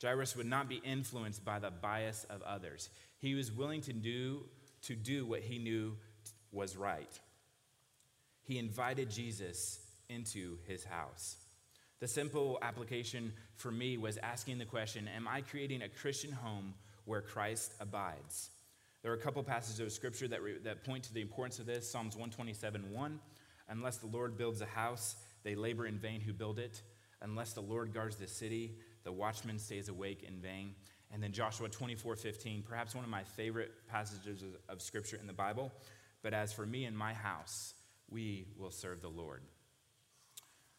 Jairus 0.00 0.36
would 0.36 0.46
not 0.46 0.68
be 0.68 0.80
influenced 0.84 1.44
by 1.44 1.58
the 1.58 1.70
bias 1.70 2.26
of 2.28 2.42
others. 2.42 2.90
He 3.18 3.34
was 3.34 3.50
willing 3.50 3.80
to 3.82 3.92
do, 3.92 4.44
to 4.82 4.94
do 4.94 5.24
what 5.24 5.40
he 5.40 5.58
knew 5.58 5.96
was 6.52 6.76
right. 6.76 7.18
He 8.42 8.58
invited 8.58 9.10
Jesus 9.10 9.80
into 10.08 10.58
his 10.66 10.84
house. 10.84 11.36
The 12.00 12.08
simple 12.08 12.58
application 12.62 13.32
for 13.54 13.70
me 13.70 13.96
was 13.96 14.18
asking 14.18 14.58
the 14.58 14.64
question 14.64 15.08
Am 15.08 15.28
I 15.28 15.40
creating 15.40 15.82
a 15.82 15.88
Christian 15.88 16.32
home 16.32 16.74
where 17.04 17.20
Christ 17.20 17.74
abides? 17.80 18.50
There 19.02 19.12
are 19.12 19.16
a 19.16 19.20
couple 19.20 19.42
passages 19.42 19.80
of 19.80 19.92
scripture 19.92 20.28
that, 20.28 20.42
re, 20.42 20.58
that 20.64 20.84
point 20.84 21.04
to 21.04 21.14
the 21.14 21.20
importance 21.20 21.58
of 21.58 21.66
this. 21.66 21.90
Psalms 21.90 22.14
127 22.14 22.92
1. 22.92 23.20
Unless 23.68 23.98
the 23.98 24.06
Lord 24.06 24.36
builds 24.36 24.60
a 24.60 24.66
house, 24.66 25.16
they 25.44 25.54
labor 25.54 25.86
in 25.86 25.98
vain 25.98 26.20
who 26.20 26.32
build 26.32 26.58
it. 26.58 26.82
Unless 27.20 27.52
the 27.52 27.60
Lord 27.60 27.94
guards 27.94 28.16
the 28.16 28.26
city, 28.26 28.78
the 29.04 29.12
watchman 29.12 29.58
stays 29.58 29.88
awake 29.88 30.24
in 30.26 30.40
vain. 30.40 30.74
And 31.12 31.22
then 31.22 31.32
Joshua 31.32 31.68
24 31.68 32.16
15, 32.16 32.62
perhaps 32.62 32.94
one 32.94 33.04
of 33.04 33.10
my 33.10 33.22
favorite 33.22 33.72
passages 33.88 34.42
of 34.68 34.82
scripture 34.82 35.18
in 35.20 35.26
the 35.26 35.32
Bible. 35.32 35.72
But 36.22 36.34
as 36.34 36.52
for 36.52 36.66
me 36.66 36.84
and 36.84 36.96
my 36.96 37.12
house, 37.12 37.74
we 38.12 38.46
will 38.58 38.70
serve 38.70 39.00
the 39.00 39.08
Lord. 39.08 39.42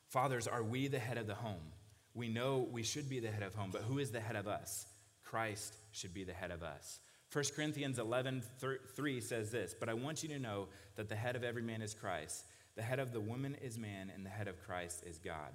Fathers, 0.09 0.47
are 0.47 0.63
we 0.63 0.87
the 0.87 0.99
head 0.99 1.17
of 1.17 1.27
the 1.27 1.35
home? 1.35 1.73
We 2.13 2.29
know 2.29 2.67
we 2.71 2.83
should 2.83 3.09
be 3.09 3.19
the 3.19 3.31
head 3.31 3.43
of 3.43 3.55
home, 3.55 3.69
but 3.71 3.81
who 3.81 3.97
is 3.97 4.11
the 4.11 4.19
head 4.19 4.35
of 4.35 4.47
us? 4.47 4.85
Christ 5.23 5.75
should 5.91 6.13
be 6.13 6.23
the 6.23 6.33
head 6.33 6.51
of 6.51 6.61
us. 6.61 6.99
1 7.31 7.45
Corinthians 7.55 7.97
11 7.97 8.43
3 8.59 9.21
says 9.21 9.49
this, 9.49 9.73
but 9.79 9.89
I 9.89 9.95
want 9.95 10.21
you 10.21 10.29
to 10.29 10.39
know 10.39 10.67
that 10.95 11.09
the 11.09 11.15
head 11.15 11.35
of 11.35 11.43
every 11.43 11.63
man 11.63 11.81
is 11.81 11.95
Christ, 11.95 12.45
the 12.75 12.83
head 12.83 12.99
of 12.99 13.11
the 13.11 13.19
woman 13.19 13.55
is 13.61 13.77
man, 13.77 14.11
and 14.13 14.23
the 14.23 14.29
head 14.29 14.47
of 14.47 14.63
Christ 14.63 15.03
is 15.03 15.17
God. 15.17 15.51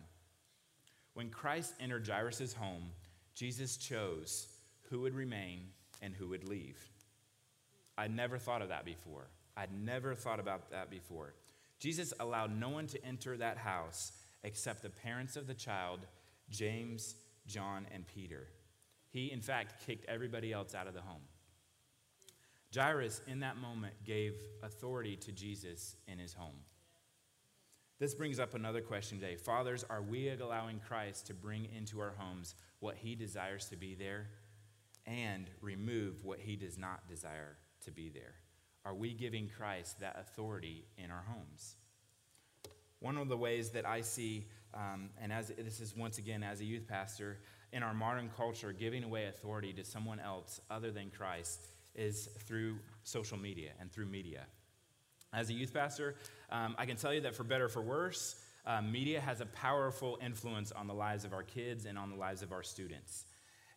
When 1.15 1.31
Christ 1.31 1.75
entered 1.81 2.09
Jairus' 2.09 2.53
home, 2.53 2.91
Jesus 3.35 3.77
chose 3.77 4.49
who 4.91 5.03
would 5.03 5.15
remain 5.15 5.69
and 6.03 6.15
who 6.15 6.29
would 6.29 6.49
leave. 6.49 6.79
I'd 7.97 8.15
never 8.15 8.39
thought 8.39 8.63
of 8.63 8.69
that 8.71 8.85
before. 8.85 9.29
I'd 9.57 9.73
never 9.73 10.15
thought 10.15 10.41
about 10.41 10.71
that 10.71 10.91
before. 10.91 11.35
Jesus 11.79 12.13
allowed 12.19 12.59
no 12.59 12.71
one 12.71 12.87
to 12.89 13.05
enter 13.05 13.37
that 13.37 13.59
house 13.59 14.13
except 14.43 14.83
the 14.83 14.91
parents 14.91 15.37
of 15.37 15.47
the 15.47 15.55
child, 15.55 16.01
James, 16.51 17.15
John, 17.47 17.87
and 17.93 18.07
Peter. 18.07 18.49
He, 19.11 19.33
in 19.33 19.41
fact, 19.41 19.87
kicked 19.87 20.07
everybody 20.07 20.53
else 20.53 20.75
out 20.75 20.87
of 20.87 20.95
the 20.95 21.01
home. 21.01 21.23
Jairus, 22.75 23.23
in 23.27 23.41
that 23.41 23.57
moment, 23.57 23.95
gave 24.05 24.35
authority 24.63 25.17
to 25.17 25.33
Jesus 25.33 25.97
in 26.07 26.19
his 26.19 26.35
home. 26.35 26.61
This 27.99 28.15
brings 28.15 28.39
up 28.39 28.55
another 28.55 28.81
question 28.81 29.19
today. 29.19 29.37
Fathers, 29.37 29.85
are 29.89 30.03
we 30.03 30.29
allowing 30.29 30.79
Christ 30.79 31.27
to 31.29 31.35
bring 31.35 31.69
into 31.77 32.01
our 32.01 32.15
homes 32.17 32.55
what 32.81 32.97
he 32.97 33.15
desires 33.15 33.65
to 33.71 33.77
be 33.77 33.95
there 33.95 34.29
and 35.07 35.51
remove 35.61 36.25
what 36.25 36.39
he 36.39 36.55
does 36.55 36.79
not 36.79 37.09
desire 37.09 37.57
to 37.85 37.91
be 37.91 38.09
there? 38.09 38.35
Are 38.89 38.95
we 38.95 39.13
giving 39.13 39.51
Christ 39.55 40.01
that 40.01 40.17
authority 40.19 40.87
in 40.97 41.11
our 41.11 41.23
homes? 41.29 41.77
One 43.01 43.19
of 43.19 43.29
the 43.29 43.37
ways 43.37 43.69
that 43.71 43.87
I 43.87 44.01
see, 44.01 44.47
um, 44.73 45.11
and 45.21 45.31
as 45.31 45.49
this 45.49 45.81
is 45.81 45.95
once 45.95 46.17
again 46.17 46.43
as 46.43 46.63
a 46.63 46.65
youth 46.65 46.89
pastor, 46.89 47.37
in 47.75 47.83
our 47.83 47.93
modern 47.93 48.31
culture, 48.35 48.73
giving 48.73 49.05
away 49.05 49.27
authority 49.27 49.75
to 49.75 49.85
someone 49.85 50.19
else 50.19 50.63
other 50.71 50.91
than 50.91 51.11
Christ 51.11 51.61
is 51.95 52.31
through 52.47 52.79
social 53.03 53.37
media 53.37 53.73
and 53.79 53.93
through 53.93 54.07
media. 54.07 54.47
As 55.35 55.51
a 55.51 55.53
youth 55.53 55.75
pastor, 55.75 56.15
um, 56.51 56.75
I 56.79 56.87
can 56.87 56.97
tell 56.97 57.13
you 57.13 57.21
that 57.21 57.35
for 57.35 57.45
better 57.45 57.67
or 57.67 57.69
for 57.69 57.83
worse, 57.83 58.37
uh, 58.65 58.81
media 58.81 59.21
has 59.21 59.43
a 59.43 59.47
powerful 59.47 60.19
influence 60.25 60.73
on 60.73 60.87
the 60.87 60.95
lives 60.95 61.27
of 61.27 61.35
our 61.35 61.43
kids 61.43 61.85
and 61.85 61.99
on 61.99 62.09
the 62.09 62.17
lives 62.17 62.41
of 62.41 62.53
our 62.53 62.63
students. 62.63 63.27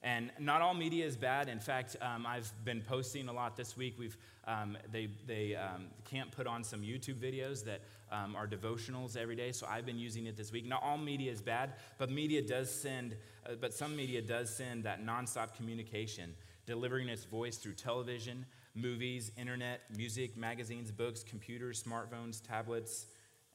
And 0.04 0.32
not 0.40 0.62
all 0.62 0.74
media 0.74 1.06
is 1.06 1.16
bad. 1.16 1.48
In 1.48 1.60
fact, 1.60 1.96
um, 2.02 2.26
I've 2.26 2.52
been 2.66 2.82
posting 2.82 3.28
a 3.28 3.34
lot 3.34 3.56
this 3.56 3.78
week. 3.78 3.96
We've, 4.00 4.18
um, 4.48 4.76
they 4.92 5.10
they 5.28 5.56
um, 5.56 5.88
can't 6.06 6.32
put 6.32 6.48
on 6.48 6.64
some 6.64 6.82
YouTube 6.82 7.20
videos 7.20 7.64
that 7.66 7.82
um, 8.12 8.36
are 8.36 8.48
devotionals 8.48 9.16
every 9.16 9.36
day, 9.36 9.52
so 9.52 9.68
I've 9.70 9.86
been 9.86 10.00
using 10.00 10.26
it 10.26 10.36
this 10.36 10.52
week. 10.52 10.66
Not 10.66 10.82
all 10.82 10.98
media 10.98 11.32
is 11.32 11.42
bad, 11.42 11.74
but 12.00 12.10
media 12.10 12.42
does 12.42 12.74
send, 12.74 13.16
uh, 13.46 13.54
but 13.62 13.76
some 13.76 13.96
media 13.96 14.24
does 14.24 14.50
send 14.50 14.86
that 14.86 15.06
nonstop 15.06 15.56
communication 15.56 16.34
delivering 16.66 17.10
its 17.10 17.26
voice 17.26 17.58
through 17.58 17.74
television, 17.74 18.46
movies, 18.76 19.32
internet, 19.38 19.82
music, 19.96 20.38
magazines, 20.38 20.92
books, 20.92 21.24
computers, 21.24 21.84
smartphones, 21.84 22.42
tablets, 22.46 23.08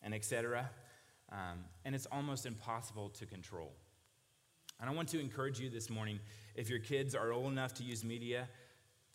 and 0.03 0.15
etc. 0.15 0.69
Um, 1.33 1.65
and 1.85 1.95
it's 1.95 2.07
almost 2.13 2.47
impossible 2.47 3.09
to 3.11 3.27
control. 3.27 3.73
And 4.81 4.91
I 4.91 4.93
want 4.93 5.09
to 5.11 5.21
encourage 5.21 5.59
you 5.59 5.71
this 5.71 5.89
morning 5.89 6.21
if 6.55 6.69
your 6.69 6.79
kids 6.79 7.15
are 7.15 7.33
old 7.33 7.51
enough 7.51 7.75
to 7.75 7.83
use 7.83 8.05
media, 8.05 8.49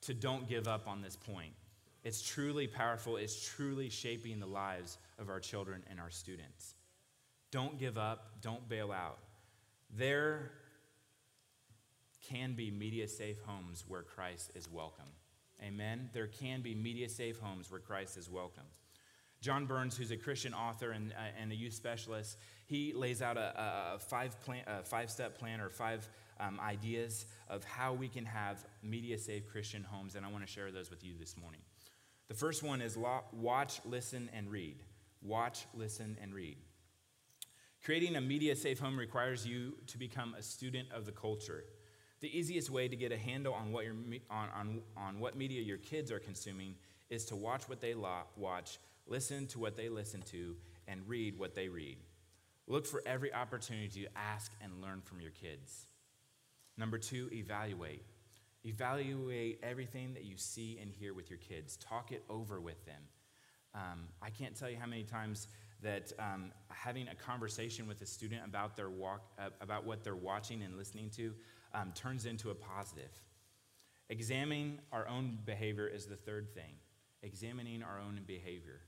to 0.01 0.13
don't 0.13 0.47
give 0.49 0.67
up 0.67 0.87
on 0.87 1.01
this 1.01 1.15
point. 1.15 1.53
It's 2.03 2.21
truly 2.21 2.65
powerful, 2.65 3.17
it's 3.17 3.47
truly 3.47 3.89
shaping 3.89 4.39
the 4.39 4.47
lives 4.47 4.97
of 5.19 5.29
our 5.29 5.39
children 5.39 5.83
and 5.89 5.99
our 5.99 6.09
students. 6.09 6.73
Don't 7.51 7.77
give 7.77 7.97
up, 7.97 8.41
don't 8.41 8.67
bail 8.67 8.91
out. 8.91 9.19
There 9.95 10.51
can 12.21 12.53
be 12.53 12.71
media 12.71 13.07
safe 13.07 13.37
homes 13.45 13.83
where 13.87 14.03
Christ 14.03 14.51
is 14.55 14.69
welcome. 14.69 15.05
Amen. 15.61 16.09
There 16.13 16.27
can 16.27 16.61
be 16.61 16.73
media 16.73 17.07
safe 17.07 17.39
homes 17.39 17.69
where 17.69 17.79
Christ 17.79 18.17
is 18.17 18.29
welcome. 18.29 18.63
John 19.41 19.65
Burns, 19.65 19.97
who's 19.97 20.11
a 20.11 20.17
Christian 20.17 20.53
author 20.53 20.91
and, 20.91 21.13
uh, 21.13 21.41
and 21.41 21.51
a 21.51 21.55
youth 21.55 21.73
specialist, 21.73 22.37
he 22.67 22.93
lays 22.93 23.23
out 23.23 23.37
a, 23.37 23.95
a 23.95 23.99
five, 23.99 24.39
plan, 24.41 24.63
a 24.67 24.83
five 24.83 25.09
step 25.09 25.37
plan 25.37 25.59
or 25.59 25.69
five 25.69 26.07
um, 26.39 26.59
ideas 26.59 27.25
of 27.49 27.63
how 27.63 27.93
we 27.93 28.07
can 28.07 28.23
have 28.23 28.63
media 28.83 29.17
safe 29.17 29.47
Christian 29.47 29.83
homes, 29.83 30.15
and 30.15 30.25
I 30.25 30.29
want 30.29 30.45
to 30.45 30.51
share 30.51 30.71
those 30.71 30.91
with 30.91 31.03
you 31.03 31.13
this 31.19 31.35
morning. 31.37 31.61
The 32.27 32.35
first 32.35 32.61
one 32.61 32.81
is 32.81 32.97
watch, 33.33 33.81
listen, 33.83 34.29
and 34.31 34.49
read. 34.49 34.77
Watch, 35.23 35.65
listen, 35.73 36.17
and 36.21 36.33
read. 36.33 36.57
Creating 37.83 38.15
a 38.15 38.21
media 38.21 38.55
safe 38.55 38.79
home 38.79 38.97
requires 38.97 39.45
you 39.45 39.73
to 39.87 39.97
become 39.97 40.35
a 40.37 40.41
student 40.43 40.87
of 40.91 41.05
the 41.05 41.11
culture. 41.11 41.65
The 42.19 42.37
easiest 42.37 42.69
way 42.69 42.87
to 42.87 42.95
get 42.95 43.11
a 43.11 43.17
handle 43.17 43.55
on 43.55 43.71
what, 43.71 43.85
on, 44.29 44.49
on, 44.55 44.81
on 44.95 45.19
what 45.19 45.35
media 45.35 45.61
your 45.61 45.79
kids 45.79 46.11
are 46.11 46.19
consuming 46.19 46.75
is 47.09 47.25
to 47.25 47.35
watch 47.35 47.67
what 47.67 47.81
they 47.81 47.95
watch, 47.95 48.77
listen 49.07 49.47
to 49.47 49.59
what 49.59 49.75
they 49.75 49.89
listen 49.89 50.21
to, 50.31 50.55
and 50.87 51.07
read 51.07 51.37
what 51.37 51.55
they 51.55 51.67
read. 51.67 51.97
Look 52.67 52.85
for 52.85 53.01
every 53.05 53.33
opportunity 53.33 54.03
to 54.03 54.17
ask 54.17 54.51
and 54.61 54.81
learn 54.81 55.01
from 55.01 55.21
your 55.21 55.31
kids. 55.31 55.87
Number 56.77 56.97
two, 56.97 57.29
evaluate. 57.31 58.03
Evaluate 58.63 59.59
everything 59.63 60.13
that 60.13 60.23
you 60.23 60.37
see 60.37 60.77
and 60.81 60.91
hear 60.91 61.13
with 61.13 61.29
your 61.29 61.39
kids. 61.39 61.77
Talk 61.77 62.11
it 62.11 62.23
over 62.29 62.61
with 62.61 62.85
them. 62.85 63.01
Um, 63.73 64.07
I 64.21 64.29
can't 64.29 64.55
tell 64.55 64.69
you 64.69 64.77
how 64.77 64.85
many 64.85 65.03
times 65.03 65.47
that 65.81 66.11
um, 66.19 66.51
having 66.69 67.07
a 67.07 67.15
conversation 67.15 67.87
with 67.87 68.01
a 68.01 68.05
student 68.05 68.41
about 68.45 68.75
their 68.75 68.89
walk, 68.89 69.21
uh, 69.39 69.49
about 69.61 69.85
what 69.85 70.03
they're 70.03 70.15
watching 70.15 70.61
and 70.61 70.77
listening 70.77 71.09
to, 71.11 71.33
um, 71.73 71.91
turns 71.95 72.25
into 72.25 72.51
a 72.51 72.55
positive. 72.55 73.11
Examining 74.09 74.79
our 74.91 75.07
own 75.07 75.39
behavior 75.45 75.87
is 75.87 76.05
the 76.05 76.15
third 76.15 76.53
thing. 76.53 76.73
Examining 77.23 77.81
our 77.81 77.99
own 77.99 78.19
behavior. 78.27 78.81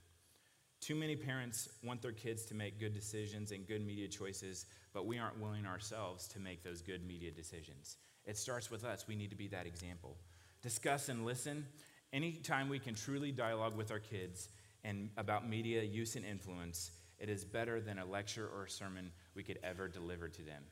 Too 0.83 0.95
many 0.95 1.15
parents 1.15 1.69
want 1.81 2.01
their 2.01 2.11
kids 2.11 2.43
to 2.47 2.55
make 2.55 2.77
good 2.77 2.93
decisions 2.93 3.53
and 3.53 3.65
good 3.65 3.87
media 3.87 4.09
choices, 4.09 4.65
but 4.93 5.05
we 5.05 5.17
aren't 5.17 5.39
willing 5.39 5.65
ourselves 5.65 6.27
to 6.27 6.41
make 6.41 6.61
those 6.61 6.81
good 6.81 7.07
media 7.07 7.31
decisions. 7.31 7.95
It 8.25 8.37
starts 8.37 8.69
with 8.69 8.83
us. 8.83 9.07
We 9.07 9.15
need 9.15 9.29
to 9.29 9.37
be 9.37 9.47
that 9.47 9.65
example. 9.65 10.17
Discuss 10.61 11.07
and 11.07 11.25
listen. 11.25 11.65
Anytime 12.11 12.67
we 12.67 12.79
can 12.79 12.95
truly 12.95 13.31
dialogue 13.31 13.77
with 13.77 13.91
our 13.91 13.99
kids 13.99 14.49
and 14.83 15.09
about 15.15 15.47
media 15.47 15.81
use 15.83 16.17
and 16.17 16.25
influence, 16.25 16.91
it 17.17 17.29
is 17.29 17.45
better 17.45 17.79
than 17.79 17.99
a 17.99 18.05
lecture 18.05 18.49
or 18.53 18.65
a 18.65 18.69
sermon 18.69 19.09
we 19.35 19.43
could 19.43 19.59
ever 19.63 19.87
deliver 19.87 20.27
to 20.27 20.41
them. 20.41 20.63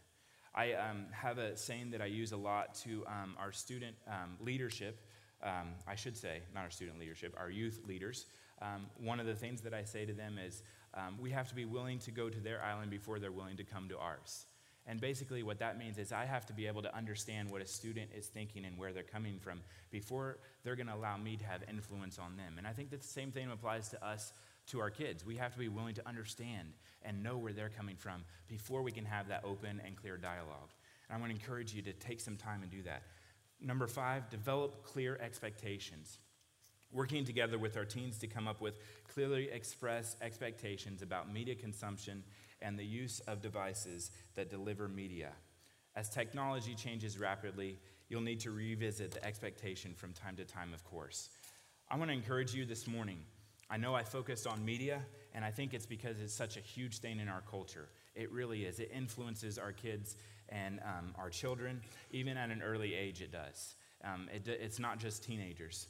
I 0.53 0.73
um, 0.73 1.05
have 1.13 1.37
a 1.37 1.55
saying 1.55 1.91
that 1.91 2.01
I 2.01 2.07
use 2.07 2.33
a 2.33 2.37
lot 2.37 2.75
to 2.83 3.05
um, 3.07 3.37
our 3.39 3.53
student 3.53 3.95
um, 4.09 4.35
leadership. 4.41 4.99
Um, 5.41 5.69
I 5.87 5.95
should 5.95 6.17
say, 6.17 6.41
not 6.53 6.65
our 6.65 6.69
student 6.69 6.99
leadership, 6.99 7.33
our 7.39 7.49
youth 7.49 7.79
leaders. 7.87 8.25
Um, 8.61 8.85
one 8.97 9.19
of 9.19 9.25
the 9.25 9.35
things 9.35 9.61
that 9.61 9.73
I 9.73 9.83
say 9.83 10.05
to 10.05 10.13
them 10.13 10.37
is 10.37 10.63
um, 10.93 11.17
we 11.19 11.31
have 11.31 11.47
to 11.49 11.55
be 11.55 11.65
willing 11.65 11.99
to 11.99 12.11
go 12.11 12.29
to 12.29 12.39
their 12.39 12.63
island 12.63 12.91
before 12.91 13.19
they're 13.19 13.31
willing 13.31 13.57
to 13.57 13.63
come 13.63 13.89
to 13.89 13.97
ours. 13.97 14.45
And 14.87 14.99
basically, 14.99 15.43
what 15.43 15.59
that 15.59 15.77
means 15.77 15.97
is 15.97 16.11
I 16.11 16.25
have 16.25 16.45
to 16.47 16.53
be 16.53 16.65
able 16.65 16.81
to 16.81 16.95
understand 16.95 17.49
what 17.49 17.61
a 17.61 17.67
student 17.67 18.09
is 18.17 18.27
thinking 18.27 18.65
and 18.65 18.77
where 18.77 18.91
they're 18.91 19.03
coming 19.03 19.37
from 19.39 19.61
before 19.91 20.39
they're 20.63 20.75
going 20.75 20.87
to 20.87 20.95
allow 20.95 21.17
me 21.17 21.37
to 21.37 21.45
have 21.45 21.61
influence 21.69 22.17
on 22.17 22.35
them. 22.35 22.55
And 22.57 22.65
I 22.65 22.71
think 22.71 22.89
that 22.89 23.01
the 23.01 23.07
same 23.07 23.31
thing 23.31 23.51
applies 23.51 23.89
to 23.89 24.03
us 24.05 24.33
to 24.67 24.79
our 24.79 24.89
kids. 24.89 25.25
We 25.25 25.35
have 25.35 25.53
to 25.53 25.59
be 25.59 25.69
willing 25.69 25.93
to 25.95 26.07
understand 26.07 26.73
and 27.03 27.21
know 27.21 27.37
where 27.37 27.53
they're 27.53 27.69
coming 27.69 27.95
from 27.95 28.23
before 28.47 28.81
we 28.81 28.91
can 28.91 29.05
have 29.05 29.27
that 29.27 29.43
open 29.43 29.81
and 29.85 29.95
clear 29.95 30.17
dialogue. 30.17 30.71
And 31.09 31.17
I 31.17 31.19
want 31.19 31.31
to 31.31 31.39
encourage 31.39 31.73
you 31.73 31.81
to 31.83 31.93
take 31.93 32.19
some 32.19 32.35
time 32.35 32.61
and 32.63 32.71
do 32.71 32.81
that. 32.83 33.03
Number 33.59 33.85
five, 33.85 34.29
develop 34.29 34.83
clear 34.83 35.19
expectations. 35.21 36.17
Working 36.93 37.23
together 37.23 37.57
with 37.57 37.77
our 37.77 37.85
teens 37.85 38.17
to 38.19 38.27
come 38.27 38.47
up 38.47 38.61
with 38.61 38.79
clearly 39.07 39.49
expressed 39.49 40.17
expectations 40.21 41.01
about 41.01 41.31
media 41.31 41.55
consumption 41.55 42.23
and 42.61 42.77
the 42.77 42.85
use 42.85 43.19
of 43.21 43.41
devices 43.41 44.11
that 44.35 44.49
deliver 44.49 44.87
media. 44.87 45.31
As 45.95 46.09
technology 46.09 46.75
changes 46.75 47.17
rapidly, 47.17 47.79
you'll 48.09 48.21
need 48.21 48.39
to 48.41 48.51
revisit 48.51 49.11
the 49.11 49.25
expectation 49.25 49.93
from 49.93 50.13
time 50.13 50.35
to 50.35 50.45
time, 50.45 50.73
of 50.73 50.83
course. 50.83 51.29
I 51.89 51.97
want 51.97 52.09
to 52.09 52.15
encourage 52.15 52.53
you 52.53 52.65
this 52.65 52.87
morning 52.87 53.19
I 53.71 53.77
know 53.77 53.95
I 53.95 54.03
focused 54.03 54.47
on 54.47 54.63
media, 54.65 55.01
and 55.33 55.45
I 55.45 55.49
think 55.49 55.73
it's 55.73 55.85
because 55.85 56.19
it's 56.19 56.33
such 56.33 56.57
a 56.57 56.59
huge 56.59 56.97
thing 56.97 57.21
in 57.21 57.29
our 57.29 57.41
culture. 57.49 57.87
It 58.15 58.29
really 58.29 58.65
is. 58.65 58.81
It 58.81 58.91
influences 58.93 59.57
our 59.57 59.71
kids 59.71 60.17
and 60.49 60.81
um, 60.81 61.15
our 61.17 61.29
children, 61.29 61.79
even 62.11 62.35
at 62.35 62.49
an 62.49 62.61
early 62.61 62.93
age, 62.93 63.21
it 63.21 63.31
does. 63.31 63.75
Um, 64.03 64.27
it, 64.33 64.45
it's 64.45 64.77
not 64.77 64.99
just 64.99 65.23
teenagers. 65.23 65.87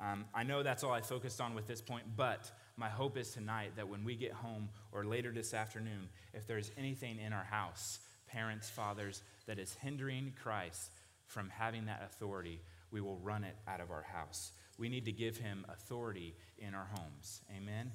Um, 0.00 0.26
I 0.32 0.44
know 0.44 0.62
that's 0.62 0.84
all 0.84 0.92
I 0.92 1.00
focused 1.00 1.40
on 1.40 1.54
with 1.54 1.66
this 1.66 1.80
point, 1.80 2.04
but 2.16 2.50
my 2.76 2.88
hope 2.88 3.16
is 3.16 3.32
tonight 3.32 3.72
that 3.76 3.88
when 3.88 4.04
we 4.04 4.14
get 4.14 4.32
home 4.32 4.68
or 4.92 5.04
later 5.04 5.32
this 5.32 5.52
afternoon, 5.52 6.08
if 6.34 6.46
there's 6.46 6.70
anything 6.78 7.18
in 7.18 7.32
our 7.32 7.44
house, 7.44 7.98
parents, 8.28 8.70
fathers, 8.70 9.22
that 9.46 9.58
is 9.58 9.74
hindering 9.74 10.32
Christ 10.40 10.92
from 11.26 11.48
having 11.50 11.86
that 11.86 12.02
authority, 12.04 12.60
we 12.92 13.00
will 13.00 13.18
run 13.18 13.42
it 13.42 13.56
out 13.66 13.80
of 13.80 13.90
our 13.90 14.02
house. 14.02 14.52
We 14.78 14.88
need 14.88 15.04
to 15.06 15.12
give 15.12 15.36
him 15.36 15.66
authority 15.68 16.36
in 16.58 16.74
our 16.74 16.88
homes. 16.92 17.40
Amen? 17.56 17.90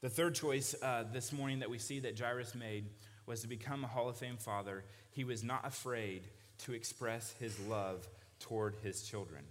The 0.00 0.08
third 0.08 0.34
choice 0.34 0.74
uh, 0.82 1.04
this 1.12 1.32
morning 1.32 1.58
that 1.60 1.70
we 1.70 1.78
see 1.78 2.00
that 2.00 2.18
Jairus 2.18 2.54
made 2.54 2.86
was 3.26 3.42
to 3.42 3.48
become 3.48 3.84
a 3.84 3.86
Hall 3.86 4.08
of 4.08 4.16
Fame 4.16 4.36
father. 4.38 4.84
He 5.10 5.24
was 5.24 5.42
not 5.42 5.66
afraid 5.66 6.22
to 6.58 6.72
express 6.72 7.34
his 7.38 7.58
love 7.60 8.08
toward 8.38 8.76
his 8.82 9.02
children. 9.02 9.44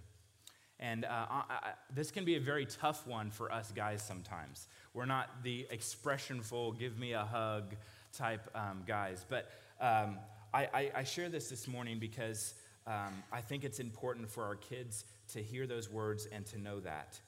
And 0.80 1.04
uh, 1.04 1.08
I, 1.08 1.42
I, 1.48 1.72
this 1.94 2.10
can 2.10 2.24
be 2.24 2.36
a 2.36 2.40
very 2.40 2.66
tough 2.66 3.06
one 3.06 3.30
for 3.30 3.52
us 3.52 3.72
guys 3.74 4.02
sometimes. 4.02 4.66
We're 4.92 5.06
not 5.06 5.28
the 5.42 5.66
expressionful, 5.72 6.78
give 6.78 6.98
me 6.98 7.12
a 7.12 7.24
hug 7.24 7.74
type 8.12 8.48
um, 8.54 8.82
guys. 8.86 9.24
But 9.28 9.50
um, 9.80 10.18
I, 10.52 10.92
I, 10.94 11.02
share 11.04 11.28
this 11.28 11.50
this 11.50 11.66
morning 11.66 11.98
because 11.98 12.54
um, 12.86 13.24
I 13.32 13.40
think 13.40 13.64
it's 13.64 13.80
important 13.80 14.30
for 14.30 14.44
our 14.44 14.54
kids 14.54 15.04
to 15.32 15.42
hear 15.42 15.66
those 15.66 15.90
words 15.90 16.28
and 16.30 16.46
to 16.46 16.58
know 16.58 16.78
that. 16.80 17.18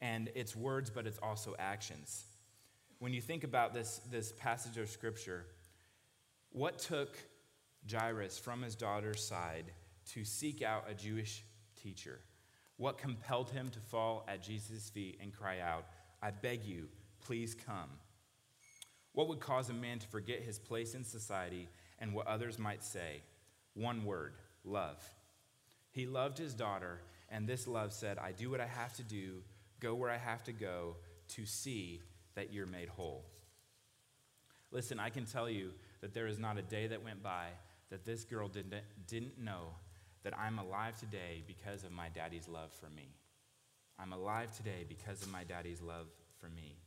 And 0.00 0.30
it's 0.36 0.54
words, 0.54 0.88
but 0.88 1.06
it's 1.06 1.18
also 1.18 1.56
actions. 1.58 2.26
When 3.00 3.12
you 3.12 3.20
think 3.20 3.42
about 3.42 3.74
this, 3.74 4.00
this 4.10 4.32
passage 4.32 4.76
of 4.76 4.88
Scripture, 4.88 5.46
what 6.52 6.78
took 6.78 7.18
Jairus 7.90 8.38
from 8.38 8.62
his 8.62 8.76
daughter's 8.76 9.22
side 9.22 9.64
to 10.12 10.24
seek 10.24 10.62
out 10.62 10.84
a 10.88 10.94
Jewish 10.94 11.42
teacher? 11.82 12.20
What 12.76 12.98
compelled 12.98 13.50
him 13.50 13.68
to 13.70 13.80
fall 13.80 14.24
at 14.28 14.42
Jesus' 14.42 14.90
feet 14.90 15.18
and 15.22 15.32
cry 15.32 15.60
out, 15.60 15.86
I 16.22 16.30
beg 16.30 16.64
you, 16.64 16.88
please 17.24 17.54
come? 17.54 17.90
What 19.12 19.28
would 19.28 19.40
cause 19.40 19.70
a 19.70 19.74
man 19.74 19.98
to 19.98 20.06
forget 20.08 20.42
his 20.42 20.58
place 20.58 20.94
in 20.94 21.04
society 21.04 21.68
and 21.98 22.12
what 22.12 22.26
others 22.26 22.58
might 22.58 22.84
say? 22.84 23.22
One 23.74 24.04
word 24.04 24.34
love. 24.64 25.02
He 25.90 26.06
loved 26.06 26.36
his 26.36 26.52
daughter, 26.52 27.00
and 27.30 27.48
this 27.48 27.66
love 27.66 27.92
said, 27.92 28.18
I 28.18 28.32
do 28.32 28.50
what 28.50 28.60
I 28.60 28.66
have 28.66 28.92
to 28.96 29.02
do, 29.02 29.42
go 29.80 29.94
where 29.94 30.10
I 30.10 30.18
have 30.18 30.44
to 30.44 30.52
go 30.52 30.96
to 31.28 31.46
see 31.46 32.02
that 32.34 32.52
you're 32.52 32.66
made 32.66 32.88
whole. 32.88 33.24
Listen, 34.70 35.00
I 35.00 35.08
can 35.08 35.24
tell 35.24 35.48
you 35.48 35.70
that 36.02 36.12
there 36.12 36.26
is 36.26 36.38
not 36.38 36.58
a 36.58 36.62
day 36.62 36.86
that 36.88 37.02
went 37.02 37.22
by 37.22 37.46
that 37.90 38.04
this 38.04 38.24
girl 38.24 38.48
didn't, 38.48 38.74
didn't 39.06 39.38
know 39.38 39.70
that 40.26 40.36
I'm 40.36 40.58
alive 40.58 40.98
today 40.98 41.44
because 41.46 41.84
of 41.84 41.92
my 41.92 42.08
daddy's 42.08 42.48
love 42.48 42.72
for 42.72 42.90
me. 42.90 43.14
I'm 43.96 44.12
alive 44.12 44.50
today 44.50 44.84
because 44.88 45.22
of 45.22 45.30
my 45.30 45.44
daddy's 45.44 45.80
love 45.80 46.08
for 46.40 46.48
me. 46.48 46.78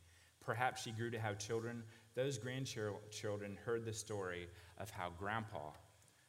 Perhaps 0.44 0.82
she 0.82 0.90
grew 0.90 1.10
to 1.10 1.18
have 1.18 1.38
children. 1.38 1.82
Those 2.14 2.36
grandchildren 2.36 3.56
heard 3.64 3.86
the 3.86 3.94
story 3.94 4.46
of 4.76 4.90
how 4.90 5.12
grandpa 5.18 5.70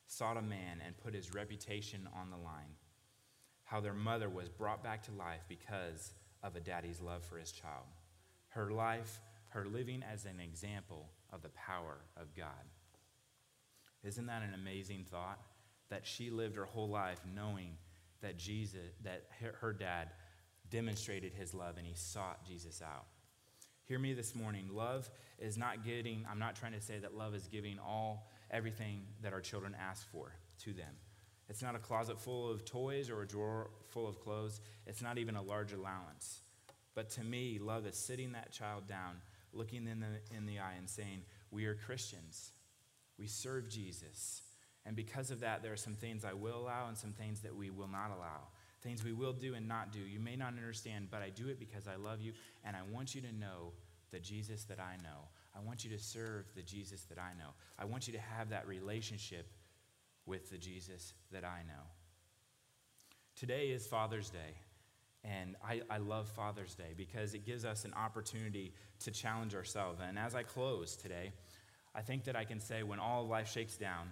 sought 0.08 0.38
a 0.38 0.42
man 0.42 0.78
and 0.86 0.98
put 1.04 1.14
his 1.14 1.34
reputation 1.34 2.08
on 2.18 2.30
the 2.30 2.38
line, 2.38 2.78
how 3.66 3.82
their 3.82 3.94
mother 3.94 4.30
was 4.30 4.48
brought 4.48 4.82
back 4.82 5.04
to 5.04 5.12
life 5.12 5.44
because 5.50 6.14
of 6.44 6.56
a 6.56 6.62
daddy's 6.62 7.02
love 7.02 7.26
for 7.26 7.38
his 7.38 7.52
child. 7.52 7.88
Her 8.48 8.72
life, 8.72 9.20
her 9.50 9.66
living 9.66 10.02
as 10.10 10.24
an 10.24 10.40
example 10.40 11.10
of 11.34 11.42
the 11.42 11.50
power 11.50 11.98
of 12.16 12.34
God. 12.38 12.48
Isn't 14.02 14.28
that 14.28 14.44
an 14.44 14.54
amazing 14.54 15.04
thought? 15.12 15.42
That 15.92 16.08
she 16.08 16.32
lived 16.32 16.56
her 16.56 16.66
whole 16.66 16.90
life 16.90 17.22
knowing 17.36 17.78
that 18.22 18.38
Jesus, 18.38 18.96
that 19.04 19.26
her 19.60 19.74
dad 19.74 20.10
demonstrated 20.70 21.34
his 21.34 21.54
love 21.54 21.78
and 21.78 21.86
he 21.86 21.94
sought 21.94 22.44
Jesus 22.48 22.82
out. 22.82 23.06
Hear 23.86 24.00
me 24.00 24.14
this 24.14 24.34
morning. 24.34 24.70
Love 24.72 25.10
is 25.38 25.58
not 25.58 25.86
getting, 25.86 26.26
I'm 26.30 26.40
not 26.40 26.56
trying 26.56 26.72
to 26.74 26.82
say 26.82 26.98
that 27.00 27.16
love 27.16 27.36
is 27.36 27.48
giving 27.48 27.78
all, 27.78 28.30
everything 28.50 29.04
that 29.22 29.34
our 29.34 29.42
children 29.42 29.76
ask 29.80 30.10
for 30.12 30.34
to 30.64 30.74
them. 30.74 30.96
It's 31.50 31.62
not 31.62 31.76
a 31.76 31.80
closet 31.80 32.18
full 32.18 32.50
of 32.50 32.64
toys 32.64 33.10
or 33.10 33.22
a 33.22 33.28
drawer 33.28 33.70
full 33.90 34.08
of 34.08 34.22
clothes. 34.22 34.62
It's 34.88 35.02
not 35.02 35.18
even 35.18 35.36
a 35.36 35.42
large 35.42 35.74
allowance. 35.74 36.42
But 36.96 37.10
to 37.12 37.24
me, 37.24 37.60
love 37.60 37.86
is 37.86 37.98
sitting 37.98 38.32
that 38.32 38.52
child 38.52 38.88
down, 38.88 39.18
looking 39.52 39.88
in 39.88 40.00
the, 40.00 40.36
in 40.36 40.46
the 40.46 40.60
eye, 40.60 40.76
and 40.78 40.90
saying, 40.90 41.24
We 41.52 41.66
are 41.66 41.76
Christians. 41.76 42.54
We 43.18 43.28
serve 43.28 43.68
Jesus. 43.68 44.42
And 44.86 44.96
because 44.96 45.30
of 45.32 45.42
that, 45.42 45.62
there 45.62 45.72
are 45.72 45.78
some 45.78 45.94
things 45.94 46.26
I 46.26 46.34
will 46.34 46.58
allow 46.58 46.88
and 46.88 46.98
some 46.98 47.12
things 47.12 47.42
that 47.42 47.56
we 47.56 47.70
will 47.70 47.88
not 47.88 48.12
allow. 48.16 48.48
Things 48.82 49.04
we 49.04 49.14
will 49.14 49.34
do 49.34 49.54
and 49.54 49.68
not 49.68 49.92
do. 49.92 50.00
You 50.00 50.20
may 50.20 50.36
not 50.36 50.54
understand, 50.58 51.10
but 51.12 51.22
I 51.22 51.30
do 51.30 51.50
it 51.50 51.60
because 51.60 51.88
I 51.88 51.96
love 51.96 52.20
you 52.20 52.34
and 52.64 52.76
I 52.76 52.82
want 52.92 53.14
you 53.14 53.22
to 53.22 53.32
know 53.32 53.74
the 54.12 54.20
Jesus 54.20 54.64
that 54.64 54.80
I 54.80 54.98
know. 55.04 55.28
I 55.56 55.60
want 55.60 55.84
you 55.84 55.92
to 55.92 56.00
serve 56.00 56.46
the 56.56 56.64
Jesus 56.64 57.04
that 57.04 57.20
I 57.20 57.38
know. 57.38 57.52
I 57.78 57.86
want 57.86 58.08
you 58.08 58.14
to 58.14 58.20
have 58.20 58.50
that 58.50 58.68
relationship 58.68 59.48
with 60.26 60.50
the 60.50 60.58
Jesus 60.58 61.14
that 61.32 61.44
I 61.44 61.62
know. 61.68 61.84
Today 63.36 63.68
is 63.68 63.86
Father's 63.86 64.30
Day. 64.30 64.56
And 65.24 65.56
I, 65.64 65.82
I 65.90 65.98
love 65.98 66.28
Father's 66.30 66.74
Day 66.74 66.94
because 66.98 67.36
it 67.36 67.46
gives 67.46 67.64
us 67.64 67.86
an 67.86 67.94
opportunity 67.94 68.74
to 69.02 69.12
challenge 69.12 69.54
ourselves. 69.54 70.00
And 70.02 70.18
as 70.18 70.34
I 70.34 70.42
close 70.44 70.96
today, 70.96 71.32
I 71.94 72.02
think 72.02 72.24
that 72.24 72.36
I 72.36 72.44
can 72.44 72.60
say 72.60 72.82
when 72.82 73.00
all 73.00 73.28
life 73.28 73.52
shakes 73.52 73.78
down, 73.78 74.10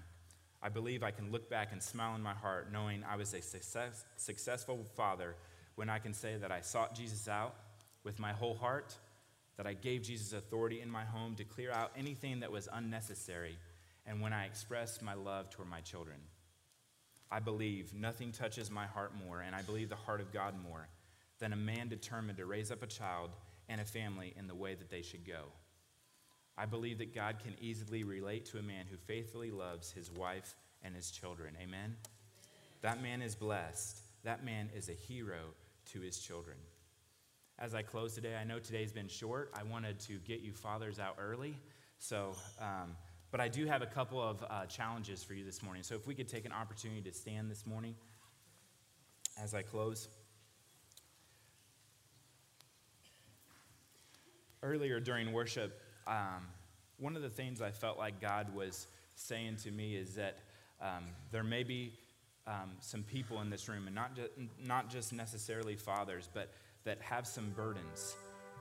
I 0.62 0.70
believe 0.70 1.04
I 1.04 1.12
can 1.12 1.32
look 1.32 1.50
back 1.50 1.72
and 1.72 1.82
smile 1.82 2.16
in 2.16 2.22
my 2.22 2.34
heart 2.34 2.72
knowing 2.72 3.04
I 3.10 3.16
was 3.16 3.34
a 3.34 3.42
success, 3.42 4.04
successful 4.18 4.86
father 4.96 5.36
when 5.76 5.90
I 5.90 6.00
can 6.00 6.14
say 6.14 6.36
that 6.38 6.52
I 6.52 6.62
sought 6.62 6.96
Jesus 6.96 7.28
out 7.30 7.56
with 8.04 8.20
my 8.20 8.34
whole 8.34 8.56
heart, 8.56 8.96
that 9.56 9.66
I 9.68 9.74
gave 9.74 10.02
Jesus 10.02 10.34
authority 10.34 10.82
in 10.82 10.90
my 10.90 11.06
home 11.06 11.36
to 11.36 11.44
clear 11.46 11.72
out 11.72 11.92
anything 11.98 12.42
that 12.42 12.52
was 12.52 12.68
unnecessary, 12.74 13.58
and 14.06 14.22
when 14.22 14.34
I 14.34 14.46
expressed 14.46 15.02
my 15.02 15.14
love 15.14 15.50
toward 15.50 15.70
my 15.70 15.80
children. 15.82 16.18
I 17.32 17.40
believe 17.40 17.94
nothing 17.94 18.32
touches 18.32 18.72
my 18.72 18.88
heart 18.88 19.14
more, 19.16 19.42
and 19.42 19.56
I 19.56 19.62
believe 19.62 19.90
the 19.90 19.96
heart 19.96 20.20
of 20.20 20.34
God 20.34 20.56
more, 20.62 20.90
than 21.40 21.54
a 21.54 21.58
man 21.58 21.88
determined 21.88 22.38
to 22.38 22.46
raise 22.46 22.72
up 22.72 22.84
a 22.84 22.88
child 22.88 23.30
and 23.70 23.80
a 23.80 23.86
family 23.86 24.34
in 24.38 24.48
the 24.48 24.56
way 24.56 24.76
that 24.76 24.90
they 24.90 25.02
should 25.02 25.26
go. 25.26 25.46
I 26.60 26.66
believe 26.66 26.98
that 26.98 27.16
God 27.16 27.38
can 27.42 27.56
easily 27.62 28.04
relate 28.04 28.46
to 28.48 28.58
a 28.58 28.62
man 28.62 28.86
who 28.92 28.98
faithfully 28.98 29.50
loves 29.50 29.92
his 29.92 30.12
wife 30.12 30.56
and 30.84 30.94
his 30.94 31.10
children. 31.10 31.56
Amen? 31.62 31.96
That 32.82 33.02
man 33.02 33.22
is 33.22 33.34
blessed. 33.34 34.00
That 34.24 34.44
man 34.44 34.70
is 34.76 34.90
a 34.90 34.94
hero 34.94 35.40
to 35.94 36.02
his 36.02 36.20
children. 36.20 36.58
As 37.58 37.74
I 37.74 37.82
close 37.82 38.14
today, 38.14 38.36
I 38.36 38.44
know 38.44 38.60
today's 38.60 38.92
been 38.92 39.08
short. 39.08 39.54
I 39.58 39.64
wanted 39.64 40.00
to 40.02 40.14
get 40.20 40.42
you 40.42 40.52
fathers 40.52 41.00
out 41.00 41.16
early. 41.18 41.56
So, 41.98 42.36
um, 42.60 42.96
but 43.32 43.40
I 43.40 43.48
do 43.48 43.66
have 43.66 43.82
a 43.82 43.88
couple 43.88 44.22
of 44.22 44.44
uh, 44.50 44.66
challenges 44.66 45.24
for 45.24 45.36
you 45.36 45.46
this 45.46 45.64
morning. 45.64 45.84
So 45.84 45.96
if 45.96 46.08
we 46.08 46.14
could 46.14 46.28
take 46.28 46.46
an 46.46 46.52
opportunity 46.52 47.02
to 47.02 47.14
stand 47.14 47.50
this 47.50 47.66
morning 47.66 47.96
as 49.42 49.54
I 49.54 49.62
close. 49.62 50.10
Earlier 54.62 55.00
during 55.00 55.32
worship, 55.32 55.82
um, 56.10 56.44
one 56.98 57.16
of 57.16 57.22
the 57.22 57.30
things 57.30 57.62
I 57.62 57.72
felt 57.72 57.98
like 57.98 58.20
God 58.20 58.54
was 58.54 58.88
saying 59.16 59.58
to 59.64 59.72
me 59.72 59.96
is 59.96 60.16
that 60.16 60.40
um, 60.82 61.06
there 61.32 61.44
may 61.44 61.64
be 61.64 61.94
um, 62.48 62.72
some 62.80 63.04
people 63.04 63.42
in 63.42 63.50
this 63.50 63.70
room, 63.70 63.86
and 63.86 63.96
not, 63.96 64.12
not 64.66 64.90
just 64.90 65.14
necessarily 65.14 65.76
fathers, 65.76 66.28
but 66.34 66.50
that 66.84 67.00
have 67.02 67.28
some 67.28 67.52
burdens, 67.56 68.16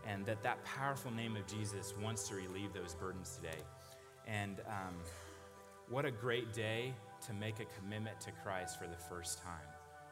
and 0.06 0.26
that 0.26 0.42
that 0.42 0.62
powerful 0.64 1.10
name 1.10 1.36
of 1.36 1.46
Jesus 1.46 1.94
wants 2.02 2.28
to 2.28 2.34
relieve 2.34 2.72
those 2.72 2.94
burdens 2.94 3.36
today. 3.36 3.58
And 4.26 4.60
um, 4.68 4.94
what 5.88 6.04
a 6.04 6.10
great 6.10 6.52
day 6.52 6.92
to 7.26 7.32
make 7.32 7.60
a 7.60 7.66
commitment 7.80 8.20
to 8.20 8.30
Christ 8.44 8.78
for 8.78 8.86
the 8.86 8.96
first 8.96 9.42
time 9.42 9.68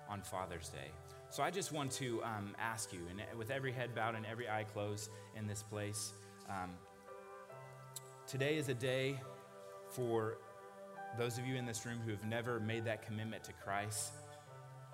on 0.09 0.23
Father's 0.23 0.69
Day. 0.71 0.91
So 1.29 1.43
I 1.43 1.51
just 1.51 1.73
want 1.73 1.91
to 1.93 2.23
um, 2.23 2.55
ask 2.59 2.93
you, 2.93 3.01
and 3.11 3.39
with 3.39 3.51
every 3.51 3.73
head 3.73 3.95
bowed 3.95 4.15
and 4.15 4.25
every 4.25 4.49
eye 4.49 4.65
closed 4.65 5.11
in 5.37 5.47
this 5.47 5.63
place, 5.63 6.13
um, 6.49 6.71
Today 8.27 8.57
is 8.57 8.69
a 8.69 8.75
day 8.75 9.21
for 9.89 10.39
those 11.17 11.39
of 11.39 11.47
you 11.47 11.55
in 11.55 11.65
this 11.65 11.87
room 11.87 12.01
who 12.05 12.11
have 12.11 12.25
never 12.25 12.59
made 12.59 12.85
that 12.87 13.07
commitment 13.07 13.45
to 13.45 13.53
Christ 13.53 14.15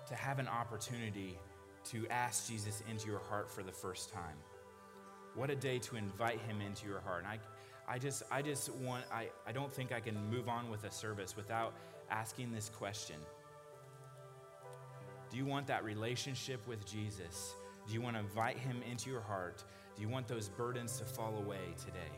to 0.07 0.13
have 0.13 0.37
an 0.37 0.47
opportunity 0.47 1.39
to 1.85 2.07
ask 2.09 2.47
Jesus 2.47 2.83
into 2.87 3.07
your 3.07 3.17
heart 3.17 3.49
for 3.49 3.63
the 3.63 3.71
first 3.71 4.13
time. 4.13 4.37
What 5.33 5.49
a 5.49 5.55
day 5.55 5.79
to 5.79 5.95
invite 5.95 6.41
him 6.41 6.61
into 6.61 6.85
your 6.85 6.99
heart. 6.99 7.23
And 7.23 7.27
I, 7.27 7.39
I 7.91 7.97
just, 7.97 8.21
I 8.29 8.43
just 8.43 8.71
want, 8.75 9.03
I, 9.11 9.29
I 9.47 9.51
don't 9.51 9.73
think 9.73 9.91
I 9.91 9.99
can 9.99 10.15
move 10.29 10.47
on 10.47 10.69
with 10.69 10.83
a 10.83 10.91
service 10.91 11.35
without 11.35 11.73
asking 12.11 12.51
this 12.51 12.69
question. 12.69 13.17
Do 15.31 15.37
you 15.37 15.45
want 15.47 15.65
that 15.65 15.83
relationship 15.83 16.59
with 16.67 16.85
Jesus? 16.85 17.55
Do 17.87 17.95
you 17.95 18.01
want 18.01 18.15
to 18.15 18.19
invite 18.19 18.59
him 18.59 18.83
into 18.87 19.09
your 19.09 19.21
heart? 19.21 19.63
Do 19.95 20.03
you 20.03 20.07
want 20.07 20.27
those 20.27 20.49
burdens 20.49 20.99
to 20.99 21.03
fall 21.03 21.35
away 21.39 21.73
today? 21.83 22.11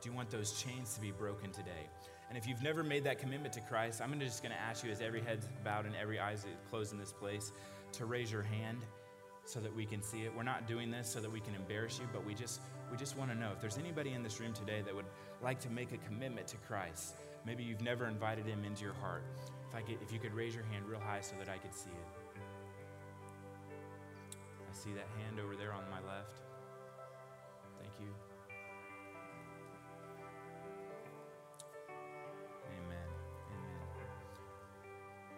Do 0.00 0.08
you 0.08 0.14
want 0.14 0.30
those 0.30 0.52
chains 0.52 0.94
to 0.94 1.00
be 1.00 1.10
broken 1.10 1.50
today? 1.50 1.88
And 2.28 2.38
if 2.38 2.46
you've 2.46 2.62
never 2.62 2.84
made 2.84 3.04
that 3.04 3.18
commitment 3.18 3.52
to 3.54 3.60
Christ, 3.60 4.00
I'm 4.00 4.18
just 4.20 4.42
going 4.42 4.54
to 4.54 4.60
ask 4.60 4.84
you, 4.84 4.92
as 4.92 5.00
every 5.00 5.20
head's 5.20 5.48
bowed 5.64 5.86
and 5.86 5.94
every 5.96 6.20
eye's 6.20 6.46
closed 6.70 6.92
in 6.92 6.98
this 6.98 7.12
place, 7.12 7.52
to 7.92 8.04
raise 8.04 8.30
your 8.30 8.42
hand 8.42 8.78
so 9.44 9.60
that 9.60 9.74
we 9.74 9.86
can 9.86 10.02
see 10.02 10.22
it. 10.22 10.32
We're 10.36 10.42
not 10.42 10.68
doing 10.68 10.90
this 10.90 11.08
so 11.08 11.20
that 11.20 11.32
we 11.32 11.40
can 11.40 11.54
embarrass 11.54 11.98
you, 11.98 12.06
but 12.12 12.24
we 12.24 12.34
just 12.34 12.60
we 12.90 12.96
just 12.96 13.16
want 13.16 13.30
to 13.30 13.36
know 13.36 13.50
if 13.52 13.60
there's 13.60 13.78
anybody 13.78 14.12
in 14.12 14.22
this 14.22 14.40
room 14.40 14.52
today 14.52 14.82
that 14.84 14.94
would 14.94 15.06
like 15.42 15.58
to 15.60 15.70
make 15.70 15.92
a 15.92 15.98
commitment 15.98 16.46
to 16.48 16.56
Christ. 16.58 17.16
Maybe 17.46 17.64
you've 17.64 17.80
never 17.80 18.06
invited 18.06 18.46
him 18.46 18.62
into 18.64 18.84
your 18.84 18.94
heart. 18.94 19.22
If 19.68 19.74
I 19.74 19.80
could, 19.80 19.96
if 20.02 20.12
you 20.12 20.18
could 20.18 20.34
raise 20.34 20.54
your 20.54 20.64
hand 20.64 20.84
real 20.86 21.00
high 21.00 21.20
so 21.20 21.34
that 21.38 21.48
I 21.48 21.58
could 21.58 21.74
see 21.74 21.90
it. 21.90 22.40
I 24.60 24.76
see 24.76 24.92
that 24.92 25.06
hand 25.22 25.40
over 25.40 25.56
there 25.56 25.72
on 25.72 25.82
my 25.90 26.00
left. 26.12 26.47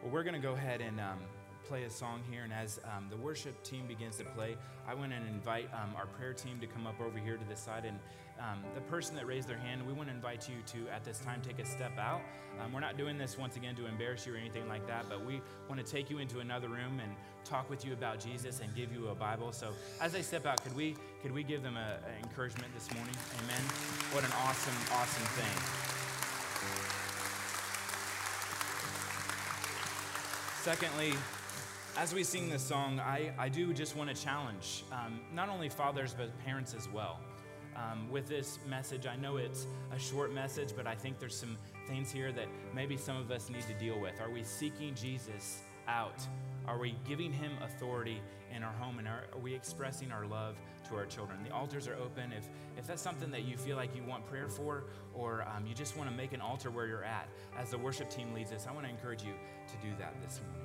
But 0.02 0.12
we're 0.12 0.22
going 0.22 0.34
to 0.34 0.40
go 0.40 0.52
ahead 0.52 0.80
and 0.80 1.00
um, 1.00 1.18
play 1.64 1.84
a 1.84 1.90
song 1.90 2.20
here. 2.30 2.42
And 2.42 2.52
as 2.52 2.80
um, 2.96 3.06
the 3.10 3.16
worship 3.16 3.62
team 3.62 3.86
begins 3.86 4.16
to 4.16 4.24
play, 4.24 4.56
I 4.88 4.94
want 4.94 5.12
to 5.12 5.18
invite 5.18 5.68
um, 5.72 5.94
our 5.96 6.06
prayer 6.06 6.32
team 6.32 6.58
to 6.60 6.66
come 6.66 6.86
up 6.86 7.00
over 7.00 7.18
here 7.18 7.36
to 7.36 7.44
the 7.48 7.56
side. 7.56 7.84
And 7.84 7.98
um, 8.40 8.64
the 8.74 8.80
person 8.82 9.14
that 9.16 9.26
raised 9.26 9.48
their 9.48 9.58
hand, 9.58 9.86
we 9.86 9.92
want 9.92 10.08
to 10.08 10.14
invite 10.14 10.48
you 10.48 10.56
to, 10.66 10.90
at 10.92 11.04
this 11.04 11.18
time, 11.20 11.40
take 11.46 11.58
a 11.58 11.64
step 11.64 11.98
out. 11.98 12.22
Um, 12.60 12.72
we're 12.72 12.80
not 12.80 12.96
doing 12.96 13.18
this 13.18 13.38
once 13.38 13.56
again 13.56 13.74
to 13.76 13.86
embarrass 13.86 14.26
you 14.26 14.34
or 14.34 14.36
anything 14.36 14.68
like 14.68 14.86
that, 14.86 15.06
but 15.08 15.24
we 15.24 15.40
want 15.68 15.84
to 15.84 15.90
take 15.90 16.10
you 16.10 16.18
into 16.18 16.40
another 16.40 16.68
room 16.68 17.00
and 17.02 17.14
talk 17.44 17.70
with 17.70 17.84
you 17.84 17.92
about 17.92 18.18
Jesus 18.18 18.60
and 18.60 18.74
give 18.74 18.92
you 18.92 19.08
a 19.08 19.14
Bible. 19.14 19.52
So 19.52 19.72
as 20.00 20.12
they 20.12 20.22
step 20.22 20.46
out, 20.46 20.62
could 20.62 20.74
we 20.74 20.96
could 21.22 21.32
we 21.32 21.42
give 21.42 21.62
them 21.62 21.76
an 21.76 21.98
encouragement 22.22 22.72
this 22.74 22.92
morning? 22.94 23.14
Amen. 23.44 23.62
What 24.12 24.24
an 24.24 24.32
awesome, 24.44 24.74
awesome 24.92 25.26
thing. 25.26 25.89
Secondly, 30.62 31.14
as 31.96 32.12
we 32.12 32.22
sing 32.22 32.50
this 32.50 32.62
song, 32.62 33.00
I, 33.00 33.32
I 33.38 33.48
do 33.48 33.72
just 33.72 33.96
want 33.96 34.14
to 34.14 34.22
challenge 34.22 34.84
um, 34.92 35.20
not 35.32 35.48
only 35.48 35.70
fathers, 35.70 36.14
but 36.14 36.38
parents 36.44 36.74
as 36.74 36.86
well. 36.86 37.18
Um, 37.74 38.10
with 38.10 38.28
this 38.28 38.58
message, 38.68 39.06
I 39.06 39.16
know 39.16 39.38
it's 39.38 39.66
a 39.90 39.98
short 39.98 40.34
message, 40.34 40.74
but 40.76 40.86
I 40.86 40.94
think 40.94 41.18
there's 41.18 41.34
some 41.34 41.56
things 41.88 42.12
here 42.12 42.30
that 42.32 42.46
maybe 42.74 42.98
some 42.98 43.16
of 43.16 43.30
us 43.30 43.48
need 43.48 43.62
to 43.68 43.74
deal 43.82 43.98
with. 43.98 44.20
Are 44.20 44.28
we 44.28 44.44
seeking 44.44 44.94
Jesus 44.94 45.62
out? 45.88 46.20
Are 46.66 46.78
we 46.78 46.94
giving 47.08 47.32
him 47.32 47.52
authority 47.62 48.20
in 48.54 48.62
our 48.62 48.72
home? 48.72 48.98
And 48.98 49.08
are, 49.08 49.24
are 49.32 49.38
we 49.38 49.54
expressing 49.54 50.12
our 50.12 50.26
love 50.26 50.56
to 50.88 50.96
our 50.96 51.06
children? 51.06 51.38
The 51.44 51.54
altars 51.54 51.88
are 51.88 51.94
open. 51.94 52.32
If, 52.32 52.48
if 52.76 52.86
that's 52.86 53.02
something 53.02 53.30
that 53.30 53.44
you 53.44 53.56
feel 53.56 53.76
like 53.76 53.94
you 53.94 54.02
want 54.02 54.26
prayer 54.26 54.48
for, 54.48 54.84
or 55.14 55.42
um, 55.54 55.66
you 55.66 55.74
just 55.74 55.96
want 55.96 56.10
to 56.10 56.16
make 56.16 56.32
an 56.32 56.40
altar 56.40 56.70
where 56.70 56.86
you're 56.86 57.04
at, 57.04 57.28
as 57.58 57.70
the 57.70 57.78
worship 57.78 58.10
team 58.10 58.34
leads 58.34 58.52
us, 58.52 58.66
I 58.68 58.72
want 58.72 58.86
to 58.86 58.90
encourage 58.90 59.22
you 59.22 59.32
to 59.32 59.86
do 59.86 59.94
that 59.98 60.14
this 60.22 60.40
morning. 60.46 60.59